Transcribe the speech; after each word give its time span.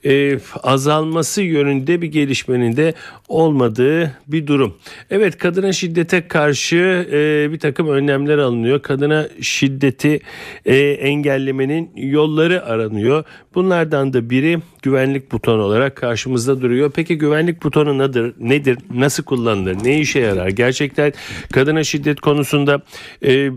e, 0.05 0.39
azalması 0.63 1.41
yönünde 1.41 2.01
bir 2.01 2.07
gelişmenin 2.07 2.77
de 2.77 2.93
olmadığı 3.27 4.11
bir 4.27 4.47
durum. 4.47 4.77
Evet 5.09 5.37
kadına 5.37 5.73
şiddete 5.73 6.27
karşı 6.27 7.07
e, 7.11 7.51
bir 7.51 7.59
takım 7.59 7.89
önlemler 7.89 8.37
alınıyor. 8.37 8.81
Kadına 8.81 9.27
şiddeti 9.41 10.19
e, 10.65 10.75
engellemenin 10.77 11.91
yolları 11.95 12.65
aranıyor. 12.65 13.23
Bunlardan 13.55 14.13
da 14.13 14.29
biri 14.29 14.59
güvenlik 14.81 15.31
butonu 15.31 15.61
olarak 15.61 15.95
karşımızda 15.95 16.61
duruyor. 16.61 16.91
Peki 16.95 17.17
güvenlik 17.17 17.63
butonu 17.63 17.97
nedir? 17.97 18.33
Nedir? 18.39 18.77
Nasıl 18.93 19.23
kullanılır? 19.23 19.77
Ne 19.83 19.99
işe 19.99 20.19
yarar? 20.19 20.47
Gerçekten 20.47 21.13
kadına 21.51 21.83
şiddet 21.83 22.21
konusunda 22.21 22.81
e, 23.25 23.49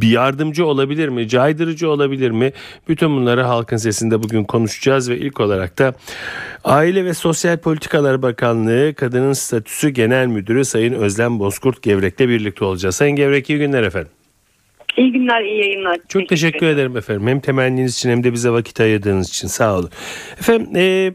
bir 0.00 0.08
yardımcı 0.08 0.66
olabilir 0.66 1.08
mi? 1.08 1.28
Caydırıcı 1.28 1.88
olabilir 1.90 1.95
mi? 2.30 2.52
Bütün 2.88 3.16
bunları 3.16 3.42
halkın 3.42 3.76
sesinde 3.76 4.22
bugün 4.22 4.44
konuşacağız 4.44 5.10
ve 5.10 5.18
ilk 5.18 5.40
olarak 5.40 5.78
da 5.78 5.94
Aile 6.64 7.04
ve 7.04 7.14
Sosyal 7.14 7.56
Politikalar 7.56 8.22
Bakanlığı 8.22 8.94
Kadının 8.94 9.32
Statüsü 9.32 9.88
Genel 9.88 10.26
Müdürü 10.26 10.64
Sayın 10.64 10.92
Özlem 10.92 11.38
Bozkurt 11.38 11.82
Gevrek'le 11.82 12.20
birlikte 12.20 12.64
olacağız. 12.64 12.94
Sayın 12.96 13.16
Gevrek 13.16 13.50
iyi 13.50 13.58
günler 13.58 13.82
efendim. 13.82 14.10
İyi 14.96 15.12
günler, 15.12 15.42
iyi 15.42 15.60
yayınlar. 15.60 15.98
Çok 16.08 16.28
teşekkür 16.28 16.66
ederim 16.66 16.96
efendim. 16.96 17.26
Hem 17.26 17.40
temenniniz 17.40 17.94
için 17.94 18.10
hem 18.10 18.24
de 18.24 18.32
bize 18.32 18.50
vakit 18.50 18.80
ayırdığınız 18.80 19.28
için 19.28 19.48
sağ 19.48 19.78
olun. 19.78 19.90
Efendim 20.40 20.68
e, 20.76 21.12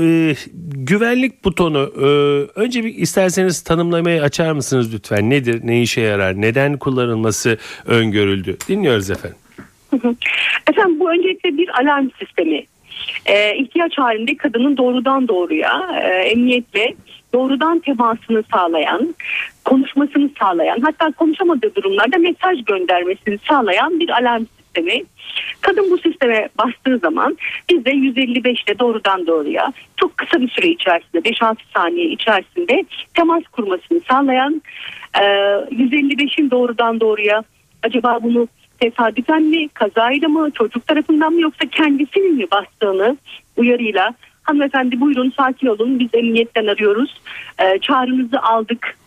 e, 0.00 0.34
güvenlik 0.74 1.44
butonu 1.44 1.92
e, 1.96 2.06
önce 2.60 2.84
bir 2.84 2.94
isterseniz 2.94 3.60
tanımlamayı 3.60 4.22
açar 4.22 4.52
mısınız 4.52 4.94
lütfen? 4.94 5.30
Nedir, 5.30 5.60
ne 5.64 5.82
işe 5.82 6.00
yarar, 6.00 6.40
neden 6.40 6.78
kullanılması 6.78 7.58
öngörüldü? 7.86 8.56
Dinliyoruz 8.68 9.10
efendim. 9.10 9.38
Efendim 10.70 11.00
bu 11.00 11.10
öncelikle 11.10 11.56
bir 11.56 11.68
alarm 11.68 12.08
sistemi. 12.18 12.64
Ee, 13.26 13.56
ihtiyaç 13.56 13.98
halinde 13.98 14.36
kadının 14.36 14.76
doğrudan 14.76 15.28
doğruya 15.28 16.00
e, 16.02 16.08
emniyetle 16.08 16.94
doğrudan 17.34 17.78
temasını 17.78 18.42
sağlayan, 18.52 19.14
konuşmasını 19.64 20.30
sağlayan, 20.38 20.80
hatta 20.80 21.12
konuşamadığı 21.12 21.74
durumlarda 21.74 22.18
mesaj 22.18 22.64
göndermesini 22.64 23.38
sağlayan 23.48 24.00
bir 24.00 24.08
alarm 24.08 24.44
sistemi. 24.58 25.02
Kadın 25.60 25.90
bu 25.90 25.98
sisteme 25.98 26.48
bastığı 26.58 26.98
zaman 26.98 27.36
biz 27.70 27.84
de 27.84 27.90
155'te 27.90 28.78
doğrudan 28.78 29.26
doğruya 29.26 29.72
çok 29.96 30.16
kısa 30.16 30.40
bir 30.40 30.48
süre 30.48 30.68
içerisinde 30.68 31.18
5-6 31.18 31.56
saniye 31.74 32.06
içerisinde 32.06 32.84
temas 33.14 33.42
kurmasını 33.42 34.00
sağlayan 34.08 34.62
155'in 35.14 36.50
doğrudan 36.50 37.00
doğruya 37.00 37.44
acaba 37.82 38.18
bunu 38.22 38.48
tesadüfen 38.80 39.42
mi, 39.42 39.68
kazayla 39.68 40.28
mı, 40.28 40.50
çocuk 40.50 40.86
tarafından 40.86 41.32
mı 41.32 41.40
yoksa 41.40 41.66
kendisinin 41.66 42.34
mi 42.34 42.46
bastığını 42.50 43.16
uyarıyla 43.56 44.14
hanımefendi 44.42 45.00
buyurun 45.00 45.32
sakin 45.36 45.66
olun 45.66 45.98
biz 45.98 46.08
emniyetten 46.12 46.66
arıyoruz 46.66 47.20
e, 47.58 47.78
çağrınızı 47.78 48.40
aldık 48.42 48.98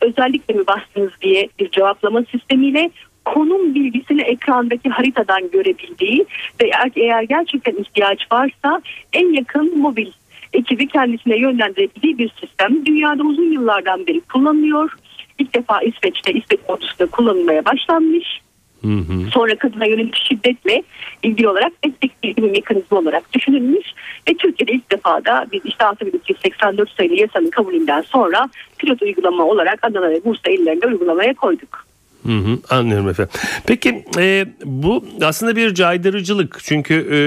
özellikle 0.00 0.54
mi 0.54 0.66
bastınız 0.66 1.10
diye 1.22 1.48
bir 1.58 1.70
cevaplama 1.70 2.22
sistemiyle 2.22 2.90
konum 3.24 3.74
bilgisini 3.74 4.22
ekrandaki 4.22 4.88
haritadan 4.88 5.50
görebildiği 5.50 6.26
ve 6.62 6.70
eğer 6.96 7.22
gerçekten 7.22 7.74
ihtiyaç 7.74 8.32
varsa 8.32 8.82
en 9.12 9.32
yakın 9.32 9.78
mobil 9.78 10.10
ekibi 10.52 10.88
kendisine 10.88 11.36
yönlendirebildiği 11.36 12.18
bir 12.18 12.32
sistem. 12.40 12.86
Dünyada 12.86 13.22
uzun 13.22 13.52
yıllardan 13.52 14.06
beri 14.06 14.20
kullanılıyor. 14.20 14.92
İlk 15.38 15.54
defa 15.54 15.80
İsveç'te, 15.80 16.32
İsveç 16.32 16.60
ordusunda 16.68 17.10
kullanılmaya 17.10 17.64
başlanmış. 17.64 18.40
Hı. 18.82 19.30
Sonra 19.30 19.58
kadına 19.58 19.86
yönelik 19.86 20.16
şiddetle 20.16 20.82
ilgili 21.22 21.48
olarak 21.48 21.72
destekleyici 21.84 22.42
bir 22.42 22.50
mekanizma 22.50 22.98
olarak 22.98 23.32
düşünülmüş 23.32 23.86
ve 24.28 24.34
Türkiye'de 24.34 24.72
ilk 24.72 24.92
defa 24.92 25.24
da 25.24 25.46
biz 25.52 25.60
işte 25.64 25.84
6284 25.84 26.90
sayılı 26.90 27.14
yasanın 27.14 27.50
kabulünden 27.50 28.02
sonra 28.02 28.48
pilot 28.78 29.02
uygulama 29.02 29.44
olarak 29.44 29.78
Adana 29.82 30.10
ve 30.10 30.24
Bursa 30.24 30.50
illerinde 30.50 30.86
uygulamaya 30.86 31.34
koyduk. 31.34 31.86
Hı 32.26 32.32
hı, 32.32 32.58
anlıyorum 32.70 33.08
efendim. 33.08 33.32
Peki 33.66 34.04
e, 34.18 34.46
bu 34.64 35.04
aslında 35.22 35.56
bir 35.56 35.74
caydırıcılık 35.74 36.58
çünkü 36.62 36.94
e, 36.94 37.18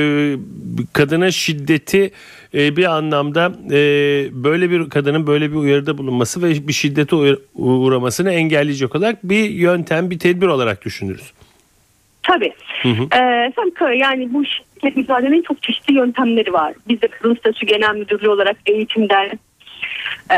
kadına 0.94 1.32
şiddeti 1.32 2.12
e, 2.54 2.76
bir 2.78 2.96
anlamda 2.96 3.54
e, 3.72 3.80
böyle 4.32 4.70
bir 4.70 4.90
kadının 4.90 5.28
böyle 5.28 5.52
bir 5.52 5.56
uyarıda 5.56 5.98
bulunması 5.98 6.44
ve 6.44 6.68
bir 6.68 6.74
şiddete 6.74 7.16
uğramasını 7.56 8.32
engelleyecek 8.32 8.96
olarak 8.96 9.24
bir 9.24 9.50
yöntem, 9.50 10.10
bir 10.10 10.20
tedbir 10.20 10.48
olarak 10.48 10.86
düşünürüz. 10.86 11.32
Tabii. 12.28 12.54
Hı 12.82 12.90
hı. 12.90 13.08
Ee, 13.86 13.96
yani 13.96 14.34
bu 14.34 14.46
şiddet 14.46 14.98
mücadelenin 14.98 15.42
çok 15.42 15.64
çeşitli 15.64 15.94
yöntemleri 15.94 16.54
var. 16.54 16.74
Biz 16.88 17.02
de 17.02 17.08
Kadın 17.08 17.36
Statüsü 17.36 17.66
Genel 17.66 17.96
Müdürlüğü 17.96 18.30
olarak 18.30 18.58
eğitimden 18.66 19.40
e, 20.32 20.38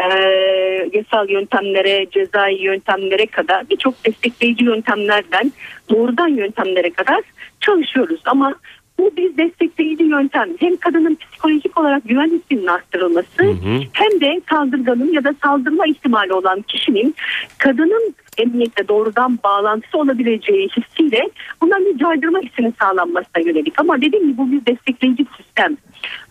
yasal 0.93 1.29
yöntemlere, 1.29 2.05
cezai 2.11 2.61
yöntemlere 2.61 3.25
kadar 3.25 3.69
birçok 3.69 4.05
destekleyici 4.05 4.65
yöntemlerden 4.65 5.51
doğrudan 5.89 6.27
yöntemlere 6.27 6.89
kadar 6.89 7.21
çalışıyoruz. 7.59 8.21
Ama 8.25 8.55
bu 8.97 9.11
bir 9.17 9.37
destekleyici 9.37 10.03
yöntem. 10.03 10.49
Hem 10.59 10.77
kadının 10.77 11.15
psikolojik 11.15 11.79
olarak 11.79 12.03
güven 12.05 12.27
hissinin 12.27 12.67
arttırılması 12.67 13.43
hı 13.43 13.47
hı. 13.47 13.79
hem 13.93 14.21
de 14.21 14.41
saldırganın 14.49 15.13
ya 15.13 15.23
da 15.23 15.35
saldırma 15.43 15.85
ihtimali 15.87 16.33
olan 16.33 16.61
kişinin 16.61 17.15
kadının 17.57 18.15
emniyetle 18.37 18.87
doğrudan 18.87 19.39
bağlantısı 19.43 19.97
olabileceği 19.97 20.69
hissiyle 20.69 21.29
bundan 21.61 21.85
bir 21.85 21.97
caydırma 21.97 22.39
hissinin 22.39 22.73
sağlanmasına 22.79 23.43
yönelik. 23.45 23.79
Ama 23.79 24.01
dediğim 24.01 24.27
gibi 24.27 24.37
bu 24.37 24.51
bir 24.51 24.65
destekleyici 24.65 25.25
sistem. 25.37 25.77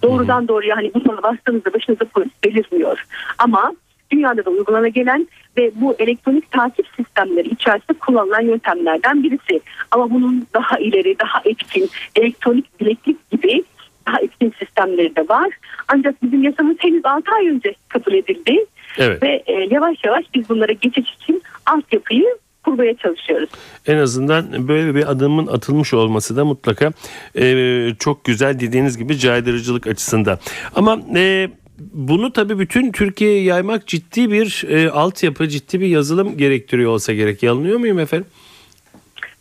Doğrudan 0.02 0.48
doğruya 0.48 0.76
hani 0.76 0.94
butona 0.94 1.22
bastığınızda 1.22 1.72
başınıza 1.74 2.04
polis 2.04 2.30
belirmiyor. 2.44 3.04
Ama 3.38 3.72
dünyada 4.10 4.44
da 4.44 4.50
uygulana 4.50 4.88
gelen 4.88 5.28
ve 5.56 5.70
bu 5.74 5.94
elektronik 5.98 6.50
takip 6.50 6.86
sistemleri 6.96 7.48
içerisinde 7.48 7.98
kullanılan 7.98 8.40
yöntemlerden 8.40 9.22
birisi. 9.22 9.60
Ama 9.90 10.10
bunun 10.10 10.46
daha 10.54 10.78
ileri, 10.78 11.18
daha 11.18 11.42
etkin 11.44 11.88
elektronik 12.16 12.80
bileklik 12.80 13.30
gibi 13.30 13.64
daha 14.06 14.20
etkin 14.20 14.54
sistemleri 14.58 15.16
de 15.16 15.28
var. 15.28 15.48
Ancak 15.88 16.22
bizim 16.22 16.42
yasamız 16.42 16.76
henüz 16.80 17.04
6 17.04 17.32
ay 17.32 17.48
önce 17.48 17.74
kabul 17.88 18.12
edildi. 18.12 18.66
Evet. 18.98 19.22
Ve 19.22 19.42
e, 19.46 19.52
yavaş 19.70 19.96
yavaş 20.04 20.24
biz 20.34 20.48
bunlara 20.48 20.72
geçiş 20.72 21.14
için 21.14 21.42
altyapıyı 21.66 22.38
kurmaya 22.64 22.96
çalışıyoruz. 22.96 23.50
En 23.86 23.96
azından 23.96 24.68
böyle 24.68 24.94
bir 24.94 25.10
adımın 25.10 25.46
atılmış 25.46 25.94
olması 25.94 26.36
da 26.36 26.44
mutlaka 26.44 26.92
e, 27.38 27.88
çok 27.98 28.24
güzel 28.24 28.60
dediğiniz 28.60 28.98
gibi 28.98 29.18
caydırıcılık 29.18 29.86
açısından. 29.86 30.38
Ama 30.74 30.98
e, 31.16 31.48
bunu 31.78 32.32
tabii 32.32 32.58
bütün 32.58 32.92
Türkiye'ye 32.92 33.42
yaymak 33.42 33.86
ciddi 33.86 34.30
bir 34.30 34.64
e, 34.68 34.90
altyapı, 34.90 35.48
ciddi 35.48 35.80
bir 35.80 35.86
yazılım 35.86 36.36
gerektiriyor 36.36 36.90
olsa 36.90 37.12
gerek. 37.12 37.42
Yanılıyor 37.42 37.78
muyum 37.78 37.98
efendim? 37.98 38.26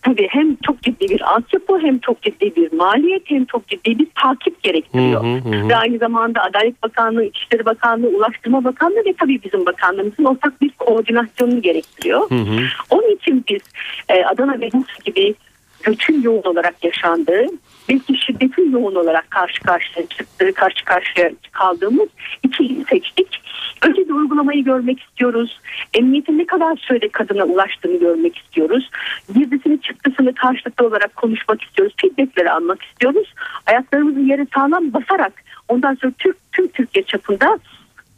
Tabii 0.01 0.27
hem 0.31 0.55
çok 0.55 0.81
ciddi 0.83 1.09
bir 1.09 1.21
altyapı 1.21 1.79
hem 1.79 1.99
çok 1.99 2.21
ciddi 2.21 2.55
bir 2.55 2.73
maliyet 2.73 3.21
hem 3.25 3.45
çok 3.45 3.67
ciddi 3.67 3.99
bir 3.99 4.07
takip 4.21 4.63
gerektiriyor. 4.63 5.23
Hı 5.23 5.49
hı 5.49 5.63
hı. 5.63 5.69
Ve 5.69 5.75
aynı 5.75 5.97
zamanda 5.97 6.41
Adalet 6.43 6.83
Bakanlığı, 6.83 7.25
İçişleri 7.25 7.65
Bakanlığı, 7.65 8.07
Ulaştırma 8.07 8.63
Bakanlığı 8.63 9.05
ve 9.05 9.13
tabii 9.19 9.43
bizim 9.43 9.65
bakanlığımızın 9.65 10.23
ortak 10.23 10.61
bir 10.61 10.69
koordinasyonunu 10.69 11.61
gerektiriyor. 11.61 12.29
Hı 12.29 12.35
hı. 12.35 12.59
Onun 12.89 13.15
için 13.15 13.45
biz 13.49 13.61
e, 14.09 14.25
Adana 14.25 14.61
ve 14.61 14.71
Bursa 14.73 14.93
gibi 15.05 15.35
göçün 15.83 16.21
yoğun 16.21 16.43
olarak 16.43 16.83
yaşandığı, 16.83 17.45
belki 17.89 18.17
şiddetin 18.17 18.71
yoğun 18.71 18.95
olarak 18.95 19.31
karşı 19.31 19.63
karşıya 19.63 20.07
çıktığı, 20.07 20.53
karşı 20.53 20.85
karşıya 20.85 21.31
kaldığımız 21.51 22.09
iki 22.43 22.63
ili 22.63 22.85
seçtik. 22.85 23.41
Önce 23.81 24.01
bir 24.01 24.13
uygulamayı 24.13 24.63
görmek 24.63 24.99
istiyoruz. 24.99 25.59
Emniyetin 25.93 26.37
ne 26.37 26.45
kadar 26.45 26.77
sürede 26.77 27.09
kadına 27.09 27.43
ulaştığını 27.43 27.99
görmek 27.99 28.37
istiyoruz. 28.37 28.89
Girdisini 29.33 29.81
çıktısını 29.81 30.33
karşılıklı 30.33 30.87
olarak 30.87 31.15
konuşmak 31.15 31.63
istiyoruz. 31.63 31.95
Feedbackleri 32.01 32.51
almak 32.51 32.83
istiyoruz. 32.83 33.33
Ayaklarımızı 33.65 34.19
yere 34.19 34.47
sağlam 34.55 34.93
basarak 34.93 35.33
ondan 35.67 35.95
sonra 35.95 36.13
Türk, 36.17 36.37
tüm 36.51 36.67
Türkiye 36.67 37.05
çapında 37.05 37.59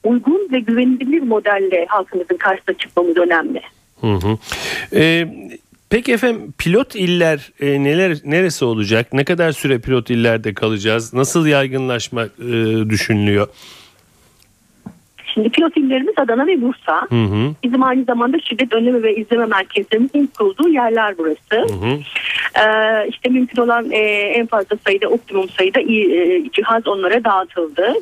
uygun 0.03 0.47
ve 0.51 0.59
güvenilir 0.59 1.21
modelle 1.21 1.85
halkımızın 1.89 2.37
karşısına 2.37 2.77
çıkmamız 2.77 3.17
önemli. 3.17 3.61
Hı 4.01 4.13
hı. 4.13 4.37
Ee, 4.93 5.27
peki 5.89 6.13
efendim 6.13 6.53
pilot 6.57 6.95
iller 6.95 7.51
e, 7.59 7.83
neler 7.83 8.17
neresi 8.25 8.65
olacak? 8.65 9.13
Ne 9.13 9.23
kadar 9.23 9.51
süre 9.51 9.79
pilot 9.79 10.09
illerde 10.09 10.53
kalacağız? 10.53 11.13
Nasıl 11.13 11.47
yaygınlaşma 11.47 12.23
e, 12.23 12.49
düşünülüyor? 12.89 13.47
Şimdi 15.33 15.49
pilot 15.49 15.77
illerimiz 15.77 16.13
Adana 16.17 16.47
ve 16.47 16.61
Bursa. 16.61 17.01
Hı 17.09 17.23
hı. 17.23 17.53
Bizim 17.63 17.83
aynı 17.83 18.03
zamanda 18.03 18.39
şiddet 18.39 18.73
önleme 18.73 19.03
ve 19.03 19.15
izleme 19.15 19.45
merkezlerimizin 19.45 20.29
kurulduğu 20.37 20.69
yerler 20.69 21.15
burası. 21.17 21.73
Hı 21.73 21.85
hı. 21.85 21.99
Ee, 22.61 23.07
işte 23.09 23.29
mümkün 23.29 23.61
olan 23.61 23.91
e, 23.91 23.97
en 24.35 24.47
fazla 24.47 24.77
sayıda 24.85 25.07
optimum 25.07 25.49
sayıda 25.49 25.79
e, 25.79 26.43
cihaz 26.51 26.87
onlara 26.87 27.23
dağıtıldı. 27.23 27.93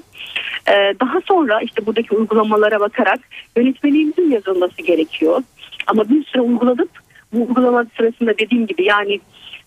Ee, 0.68 0.94
daha 1.00 1.22
sonra 1.22 1.62
işte 1.62 1.86
buradaki 1.86 2.16
uygulamalara 2.16 2.80
bakarak 2.80 3.20
yönetmeliğimizin 3.58 4.32
yazılması 4.32 4.82
gerekiyor. 4.82 5.44
Ama 5.88 6.10
bir 6.10 6.26
süre 6.26 6.42
uyguladık. 6.42 7.05
Bu 7.36 7.40
uygulama 7.42 7.86
sırasında 7.98 8.38
dediğim 8.38 8.68
gibi 8.68 8.84
yani 8.84 9.20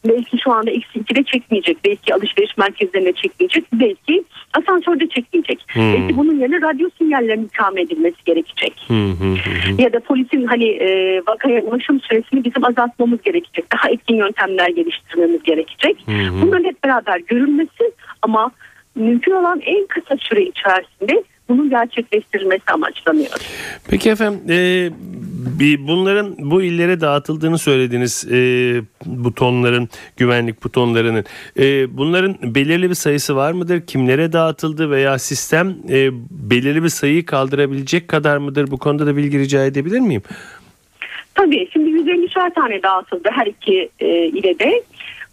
belki 0.07 0.39
şu 0.39 0.53
anda 0.53 0.71
eksi 0.71 0.99
2'de 0.99 1.25
çekmeyecek. 1.25 1.79
Belki 1.85 2.15
alışveriş 2.15 2.57
merkezlerine 2.57 3.13
çekmeyecek. 3.13 3.65
Belki 3.73 4.25
asansörde 4.55 5.09
çekmeyecek. 5.09 5.65
Hmm. 5.69 5.93
Belki 5.95 6.17
bunun 6.17 6.41
yerine 6.41 6.61
radyo 6.61 6.89
sinyallerinin 6.99 7.47
ikame 7.47 7.81
edilmesi 7.81 8.17
gerekecek. 8.25 8.73
Hı 8.89 8.95
hı 8.95 9.25
hı 9.25 9.73
hı. 9.73 9.83
Ya 9.83 9.93
da 9.93 10.01
polisin 10.01 10.47
hani 10.47 10.69
e, 10.69 11.21
vakaya 11.27 11.63
ulaşım 11.63 12.01
süresini 12.01 12.45
bizim 12.45 12.65
azaltmamız 12.65 13.23
gerekecek. 13.23 13.73
Daha 13.73 13.91
etkin 13.91 14.17
yöntemler 14.17 14.69
geliştirmemiz 14.69 15.43
gerekecek. 15.43 15.97
Hı 16.07 16.13
hı. 16.13 16.43
Bunların 16.43 16.65
hep 16.65 16.85
beraber 16.85 17.21
görülmesi 17.21 17.93
ama 18.23 18.51
mümkün 18.95 19.33
olan 19.33 19.61
en 19.61 19.87
kısa 19.87 20.17
süre 20.17 20.43
içerisinde 20.43 21.25
bunun 21.49 21.71
gerçekleştirilmesi 21.71 22.65
amaçlanıyor. 22.73 23.31
Peki 23.91 24.11
efendim 24.11 24.41
e, 24.49 24.91
bunların 25.89 26.35
bu 26.39 26.63
illere 26.63 27.01
dağıtıldığını 27.01 27.59
söylediniz 27.59 28.27
e, 28.31 28.37
butonların 29.07 29.89
güvenlik 30.17 30.65
butonlarının 30.65 31.25
E, 31.59 31.97
bunların 31.97 32.37
belirli 32.43 32.91
bir 32.91 32.95
sayısı 32.95 33.37
var 33.37 33.53
mıdır 33.53 33.87
kimlere 33.87 34.33
dağıtıldı 34.33 34.91
veya 34.91 35.19
sistem 35.19 35.77
e, 35.91 36.11
belirli 36.31 36.83
bir 36.83 36.89
sayıyı 36.89 37.27
kaldırabilecek 37.27 38.09
kadar 38.09 38.39
mıdır 38.39 38.71
bu 38.71 38.79
konuda 38.79 39.07
da 39.07 39.17
bilgi 39.17 39.39
rica 39.39 39.65
edebilir 39.65 40.01
miyim? 40.01 40.23
Tabii 41.35 41.69
şimdi 41.73 41.91
150'şer 41.91 42.55
tane 42.55 42.83
dağıtıldı 42.83 43.29
her 43.33 43.47
iki 43.47 43.89
e, 44.01 44.27
ile 44.27 44.59
de. 44.59 44.83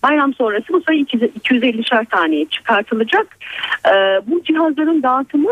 Bayram 0.03 0.33
sonrası 0.33 0.73
bu 0.73 0.81
sayı 0.81 1.03
250'şer 1.03 2.05
taneye 2.05 2.45
çıkartılacak. 2.45 3.37
E, 3.87 3.91
bu 4.27 4.43
cihazların 4.43 5.03
dağıtımı 5.03 5.49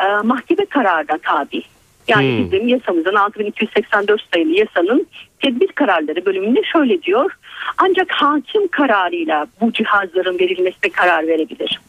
e, 0.00 0.22
mahkeme 0.22 0.66
kararına 0.66 1.18
tabi. 1.22 1.62
Yani 2.08 2.38
Hmm. 2.38 2.44
bizim 2.44 2.68
yasamızın 2.68 3.14
6284 3.14 4.22
sayılı 4.34 4.52
yasanın 4.52 5.06
tedbir 5.40 5.68
kararları 5.68 6.26
bölümünde 6.26 6.62
şöyle 6.72 7.02
diyor. 7.02 7.32
Ancak 7.78 8.12
hakim 8.12 8.68
kararıyla 8.68 9.46
bu 9.60 9.72
cihazların 9.72 10.38
verilmesine 10.38 10.90
karar 10.90 11.26
verebilir. 11.26 11.80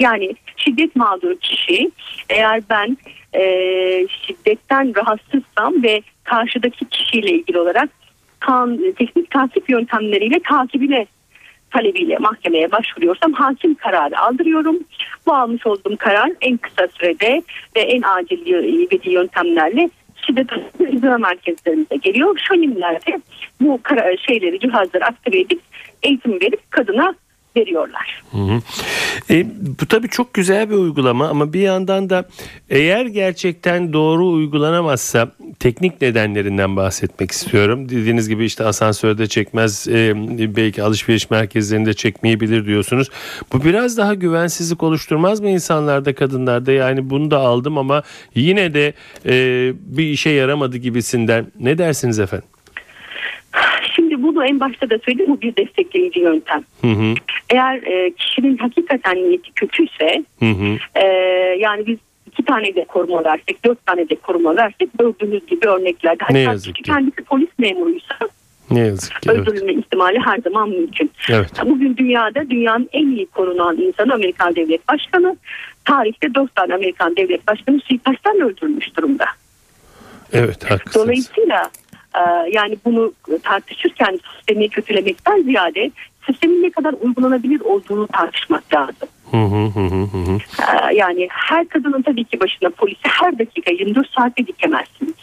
Yani 0.00 0.34
şiddet 0.56 0.96
mağduru 0.96 1.38
kişi 1.38 1.90
eğer 2.30 2.62
ben 2.70 2.96
e, 3.34 3.42
şiddetten 4.08 4.94
rahatsızsam 4.96 5.82
ve 5.82 6.02
karşıdaki 6.24 6.84
kişiyle 6.84 7.30
ilgili 7.30 7.58
olarak 7.58 7.88
kan, 8.40 8.78
teknik 8.98 9.30
takip 9.30 9.70
yöntemleriyle 9.70 10.40
takibine 10.48 11.06
talebiyle 11.70 12.18
mahkemeye 12.18 12.72
başvuruyorsam 12.72 13.32
hakim 13.32 13.74
kararı 13.74 14.18
aldırıyorum. 14.18 14.76
Bu 15.26 15.34
almış 15.34 15.66
olduğum 15.66 15.96
karar 15.96 16.30
en 16.40 16.56
kısa 16.56 16.88
sürede 16.88 17.42
ve 17.76 17.80
en 17.80 18.02
acil 18.02 18.46
ivedi 18.46 19.10
yöntemlerle 19.10 19.90
şiddet 20.26 20.46
izleme 20.92 21.16
merkezlerimize 21.16 21.96
geliyor. 21.96 22.38
Şönimlerde 22.48 23.20
bu 23.60 23.80
kara- 23.82 24.16
şeyleri, 24.16 24.60
cihazları 24.60 25.04
aktive 25.04 25.40
edip 25.40 25.60
eğitim 26.02 26.32
verip 26.32 26.70
kadına 26.70 27.14
veriyorlar. 27.60 28.22
Hı 28.30 28.38
hı. 28.38 28.60
E, 29.30 29.46
bu 29.80 29.86
tabii 29.86 30.08
çok 30.08 30.34
güzel 30.34 30.70
bir 30.70 30.74
uygulama 30.74 31.28
ama 31.28 31.52
bir 31.52 31.60
yandan 31.60 32.10
da 32.10 32.24
eğer 32.70 33.06
gerçekten 33.06 33.92
doğru 33.92 34.28
uygulanamazsa 34.28 35.32
teknik 35.58 36.00
nedenlerinden 36.00 36.76
bahsetmek 36.76 37.30
istiyorum. 37.30 37.88
Dediğiniz 37.88 38.28
gibi 38.28 38.44
işte 38.44 38.64
asansörde 38.64 39.26
çekmez 39.26 39.88
e, 39.88 40.12
belki 40.56 40.82
alışveriş 40.82 41.30
merkezlerinde 41.30 41.94
çekmeyebilir 41.94 42.66
diyorsunuz. 42.66 43.08
Bu 43.52 43.64
biraz 43.64 43.96
daha 43.96 44.14
güvensizlik 44.14 44.82
oluşturmaz 44.82 45.40
mı 45.40 45.48
insanlarda 45.48 46.14
kadınlarda 46.14 46.72
yani 46.72 47.10
bunu 47.10 47.30
da 47.30 47.38
aldım 47.38 47.78
ama 47.78 48.02
yine 48.34 48.74
de 48.74 48.92
e, 49.26 49.32
bir 49.80 50.04
işe 50.04 50.30
yaramadı 50.30 50.76
gibisinden 50.76 51.46
ne 51.60 51.78
dersiniz 51.78 52.18
efendim? 52.18 52.48
Bunu 54.38 54.46
en 54.46 54.60
başta 54.60 54.90
da 54.90 54.98
söyledim 55.04 55.26
bu 55.28 55.40
bir 55.40 55.56
destekleyici 55.56 56.20
yöntem. 56.20 56.62
Hı 56.80 56.86
hı, 56.86 57.14
Eğer 57.50 57.82
e, 57.82 58.10
kişinin 58.10 58.56
hakikaten 58.56 59.16
niyeti 59.16 59.52
kötüyse 59.52 60.24
hı 60.38 60.44
hı. 60.46 60.78
Ee, 60.94 61.06
yani 61.58 61.86
biz 61.86 61.98
iki 62.26 62.44
tane 62.44 62.74
de 62.74 62.84
koruma 62.84 63.24
versek, 63.24 63.64
dört 63.64 63.86
tane 63.86 64.08
de 64.08 64.14
koruma 64.16 64.56
versek 64.56 64.88
gördüğünüz 64.98 65.46
gibi 65.46 65.66
örneklerde. 65.68 66.24
Ne 66.24 66.26
Hatta 66.26 66.38
yazık 66.52 66.74
ki. 66.74 66.82
kendisi 66.82 67.22
polis 67.22 67.48
memuruysa 67.58 68.14
Ne 68.70 68.80
yazık 68.80 69.22
ki. 69.22 69.30
Evet. 69.32 69.38
öldürülme 69.38 69.72
ihtimali 69.72 70.18
her 70.18 70.38
zaman 70.38 70.68
mümkün. 70.68 71.10
evet. 71.30 71.50
Bugün 71.64 71.96
dünyada 71.96 72.50
dünyanın 72.50 72.88
en 72.92 73.06
iyi 73.06 73.26
korunan 73.26 73.76
insanı 73.76 74.14
Amerikan 74.14 74.56
Devlet 74.56 74.88
Başkanı. 74.88 75.36
Tarihte 75.84 76.34
dört 76.34 76.54
tane 76.54 76.74
Amerikan 76.74 77.16
Devlet 77.16 77.46
Başkanı 77.48 77.80
suikastten 77.80 78.40
öldürülmüş 78.40 78.96
durumda. 78.96 79.24
Evet 80.32 80.70
haklısınız. 80.70 81.04
Dolayısıyla 81.06 81.62
e, 81.62 81.87
yani 82.52 82.76
bunu 82.84 83.12
tartışırken 83.42 84.20
sistemi 84.36 84.68
kötülemekten 84.68 85.42
ziyade 85.42 85.90
sistemin 86.26 86.62
ne 86.62 86.70
kadar 86.70 86.94
uygulanabilir 87.00 87.60
olduğunu 87.60 88.06
tartışmak 88.06 88.74
lazım. 88.74 89.08
Hı 89.30 89.36
hı 89.36 89.64
hı. 89.64 90.38
Ee, 90.62 90.94
yani 90.94 91.28
her 91.30 91.68
kadının 91.68 92.02
tabii 92.02 92.24
ki 92.24 92.40
başına 92.40 92.70
polisi 92.70 93.00
her 93.02 93.38
dakika 93.38 93.70
24 93.70 94.10
saatte 94.10 94.46
dikemezsiniz. 94.46 95.14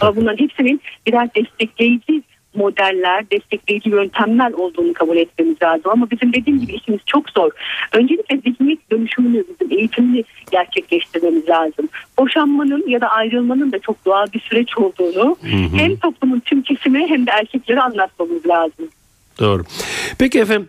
Ama 0.00 0.16
bunların 0.16 0.44
hepsinin 0.44 0.80
birer 1.06 1.34
destekleyici 1.34 2.22
modeller, 2.54 3.30
destekleyici 3.30 3.90
yöntemler 3.90 4.52
olduğunu 4.52 4.92
kabul 4.92 5.16
etmemiz 5.16 5.62
lazım. 5.62 5.90
Ama 5.90 6.10
bizim 6.10 6.32
dediğim 6.32 6.60
gibi 6.60 6.72
işimiz 6.72 7.00
çok 7.06 7.30
zor. 7.30 7.50
Öncelikle 7.92 8.36
zihniyet 8.36 8.90
dönüşümünü, 8.92 9.44
bizim 9.48 9.78
eğitimini 9.78 10.24
gerçekleştirmemiz 10.50 11.48
lazım. 11.48 11.88
Boşanmanın 12.18 12.84
ya 12.88 13.00
da 13.00 13.08
ayrılmanın 13.08 13.72
da 13.72 13.78
çok 13.78 14.04
doğal 14.04 14.26
bir 14.34 14.40
süreç 14.40 14.78
olduğunu 14.78 15.36
hı. 15.42 15.76
hem 15.76 15.96
toplumun 15.96 16.40
tüm 16.40 16.62
kesimi 16.62 17.06
hem 17.08 17.26
de 17.26 17.30
erkeklere 17.30 17.80
anlatmamız 17.80 18.46
lazım. 18.46 18.88
Doğru. 19.40 19.64
Peki 20.18 20.40
efendim 20.40 20.68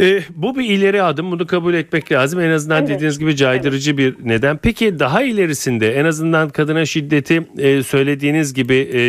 e, 0.00 0.22
bu 0.34 0.56
bir 0.56 0.64
ileri 0.64 1.02
adım 1.02 1.30
bunu 1.30 1.46
kabul 1.46 1.74
etmek 1.74 2.12
lazım. 2.12 2.40
En 2.40 2.50
azından 2.50 2.78
Evet. 2.78 2.88
dediğiniz 2.88 3.18
gibi 3.18 3.36
caydırıcı 3.36 3.98
bir 3.98 4.14
neden. 4.24 4.56
Peki 4.56 4.98
daha 4.98 5.22
ilerisinde 5.22 5.94
en 5.94 6.04
azından 6.04 6.48
kadına 6.48 6.86
şiddeti 6.86 7.42
e, 7.58 7.82
söylediğiniz 7.82 8.54
gibi 8.54 8.74
e, 8.74 9.00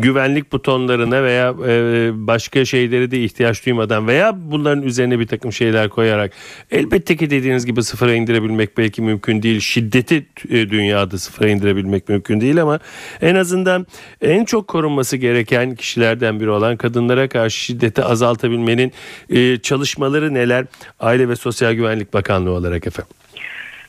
güvenlik 0.00 0.52
butonlarına 0.52 1.22
veya 1.22 1.54
e, 1.68 2.10
başka 2.14 2.64
şeylere 2.64 3.10
de 3.10 3.24
ihtiyaç 3.24 3.66
duymadan 3.66 4.06
veya 4.06 4.32
bunların 4.36 4.82
üzerine 4.82 5.18
bir 5.18 5.26
takım 5.26 5.52
şeyler 5.52 5.88
koyarak 5.88 6.32
elbette 6.70 7.16
ki 7.16 7.30
dediğiniz 7.30 7.66
gibi 7.66 7.82
sıfıra 7.82 8.14
indirebilmek 8.14 8.78
belki 8.78 9.02
mümkün 9.02 9.42
değil. 9.42 9.60
Şiddeti 9.60 10.26
e, 10.50 10.70
dünyada 10.70 11.18
sıfıra 11.18 11.48
indirebilmek 11.48 12.08
mümkün 12.08 12.40
değil 12.40 12.62
ama 12.62 12.78
en 13.22 13.34
azından 13.34 13.86
en 14.22 14.44
çok 14.44 14.68
korunması 14.68 15.16
gereken 15.16 15.74
kişilerden 15.74 16.40
biri 16.40 16.50
olan 16.50 16.76
kadınlara 16.76 17.28
karşı 17.28 17.58
şiddeti 17.58 18.02
azaltabilmenin 18.04 18.92
e, 19.30 19.56
çalışmaları 19.58 19.77
neler? 20.34 20.66
Aile 21.00 21.28
ve 21.28 21.36
Sosyal 21.36 21.72
Güvenlik 21.72 22.14
Bakanlığı 22.14 22.50
olarak 22.50 22.86
efendim. 22.86 23.14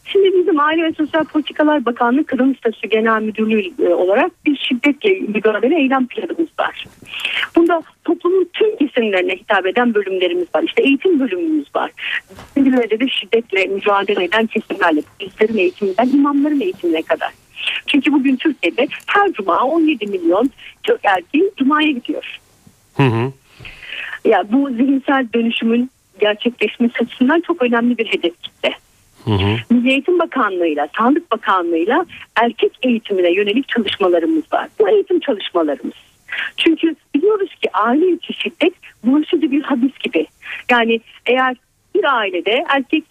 Şimdi 0.05 0.37
bizim 0.37 0.59
Aile 0.59 0.83
ve 0.83 0.93
Sosyal 0.93 1.23
Politikalar 1.23 1.85
Bakanlığı 1.85 2.25
Kadın 2.25 2.53
Statüsü 2.53 2.87
Genel 2.87 3.21
Müdürlüğü 3.21 3.71
e, 3.85 3.93
olarak 3.93 4.31
bir 4.45 4.57
şiddetle 4.57 5.19
mücadele 5.19 5.81
eylem 5.81 6.07
planımız 6.07 6.49
var. 6.59 6.85
Bunda 7.55 7.81
toplumun 8.03 8.49
tüm 8.53 8.77
kesimlerine 8.77 9.35
hitap 9.35 9.65
eden 9.65 9.93
bölümlerimiz 9.93 10.47
var. 10.55 10.63
İşte 10.63 10.81
eğitim 10.81 11.19
bölümümüz 11.19 11.75
var. 11.75 11.91
Bölümlerde 12.57 12.99
de 12.99 13.07
şiddetle 13.09 13.65
mücadele 13.65 14.23
eden 14.23 14.47
kesimlerle, 14.47 15.01
polislerin 15.19 15.57
eğitiminden 15.57 16.09
imamların 16.09 16.61
eğitimine 16.61 17.01
kadar. 17.01 17.31
Çünkü 17.87 18.13
bugün 18.13 18.35
Türkiye'de 18.35 18.87
her 19.05 19.33
cuma 19.33 19.63
17 19.63 20.07
milyon 20.07 20.51
Türk 20.83 20.99
erkeği 21.03 21.51
cumaya 21.57 21.91
gidiyor. 21.91 22.39
Hı 22.97 23.03
hı. 23.03 23.31
Ya 24.25 24.43
bu 24.51 24.69
zihinsel 24.69 25.27
dönüşümün 25.35 25.89
gerçekleşmesi 26.19 26.93
açısından 27.01 27.41
çok 27.41 27.61
önemli 27.61 27.97
bir 27.97 28.05
hedef 28.05 28.41
kitle. 28.41 28.71
Hı 29.25 29.31
hı. 29.31 29.57
Milli 29.69 29.89
Eğitim 29.89 30.19
Bakanlığı'yla, 30.19 30.87
Sağlık 30.97 31.31
Bakanlığı'yla 31.31 32.05
erkek 32.35 32.71
eğitimine 32.83 33.31
yönelik 33.33 33.67
çalışmalarımız 33.67 34.43
var. 34.53 34.67
Bu 34.79 34.89
eğitim 34.89 35.19
çalışmalarımız. 35.19 35.93
Çünkü 36.57 36.95
biliyoruz 37.15 37.55
ki 37.61 37.69
aile 37.73 38.11
içi 38.11 38.33
şiddet 38.33 38.73
bulaşıcı 39.03 39.51
bir 39.51 39.61
hadis 39.61 39.97
gibi. 39.99 40.27
Yani 40.71 41.01
eğer 41.25 41.55
bir 41.95 42.17
ailede 42.17 42.65
erkek 42.69 43.03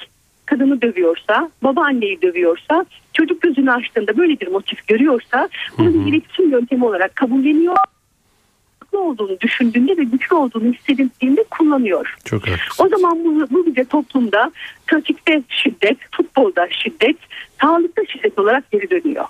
kadını 0.46 0.82
dövüyorsa, 0.82 1.50
baba 1.62 1.82
anneyi 1.82 2.22
dövüyorsa, 2.22 2.86
çocuk 3.12 3.42
gözünü 3.42 3.72
açtığında 3.72 4.16
böyle 4.16 4.40
bir 4.40 4.48
motif 4.48 4.86
görüyorsa 4.86 5.48
bunu 5.78 5.94
bir 5.94 6.12
iletişim 6.12 6.50
yöntemi 6.50 6.84
olarak 6.84 7.16
kabulleniyor 7.16 7.76
haklı 8.88 9.00
olduğunu 9.00 9.40
düşündüğünde 9.40 9.96
ve 9.96 10.04
güçlü 10.04 10.36
olduğunu 10.36 10.72
hissedildiğinde 10.72 11.44
kullanıyor. 11.50 12.14
Çok 12.24 12.42
haklısın. 12.48 12.84
O 12.84 12.88
zaman 12.88 13.24
bu, 13.24 13.46
bu 13.50 13.66
bize 13.66 13.84
toplumda 13.84 14.52
trafikte 14.86 15.42
şiddet, 15.48 15.98
futbolda 16.12 16.68
şiddet, 16.70 17.16
sağlıkta 17.60 18.02
şiddet 18.04 18.38
olarak 18.38 18.70
geri 18.70 18.90
dönüyor. 18.90 19.24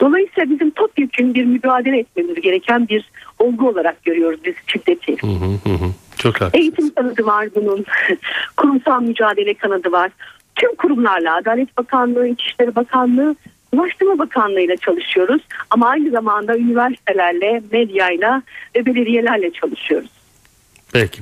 Dolayısıyla 0.00 0.50
bizim 0.50 0.70
topyekun 0.70 1.34
bir 1.34 1.44
mücadele 1.44 1.98
etmemiz 1.98 2.40
gereken 2.40 2.88
bir 2.88 3.10
olgu 3.38 3.68
olarak 3.68 4.04
görüyoruz 4.04 4.40
biz 4.44 4.54
şiddeti. 4.66 5.16
Hı 5.22 5.26
hı 5.26 5.70
hı. 5.70 5.90
Çok 6.18 6.34
haklısın. 6.34 6.58
Eğitim 6.58 6.94
kanadı 6.94 7.26
var 7.26 7.48
bunun, 7.54 7.84
kurumsal 8.56 9.02
mücadele 9.02 9.54
kanadı 9.54 9.92
var. 9.92 10.10
Tüm 10.54 10.74
kurumlarla 10.74 11.36
Adalet 11.36 11.78
Bakanlığı, 11.78 12.28
İçişleri 12.28 12.74
Bakanlığı, 12.74 13.36
Ulaştırma 13.72 14.18
Bakanlığı 14.18 14.60
ile 14.60 14.76
çalışıyoruz. 14.76 15.42
Ama 15.70 15.88
aynı 15.88 16.10
zamanda 16.10 16.58
üniversitelerle, 16.58 17.62
medyayla 17.72 18.42
ve 18.76 18.86
belediyelerle 18.86 19.52
çalışıyoruz. 19.52 20.10
Peki. 20.92 21.20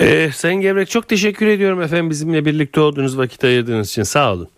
Ee, 0.00 0.30
Sayın 0.32 0.60
Gevrek 0.60 0.90
çok 0.90 1.08
teşekkür 1.08 1.46
ediyorum 1.46 1.82
efendim 1.82 2.10
bizimle 2.10 2.44
birlikte 2.44 2.80
olduğunuz 2.80 3.18
vakit 3.18 3.44
ayırdığınız 3.44 3.90
için 3.90 4.02
sağ 4.02 4.32
olun. 4.32 4.48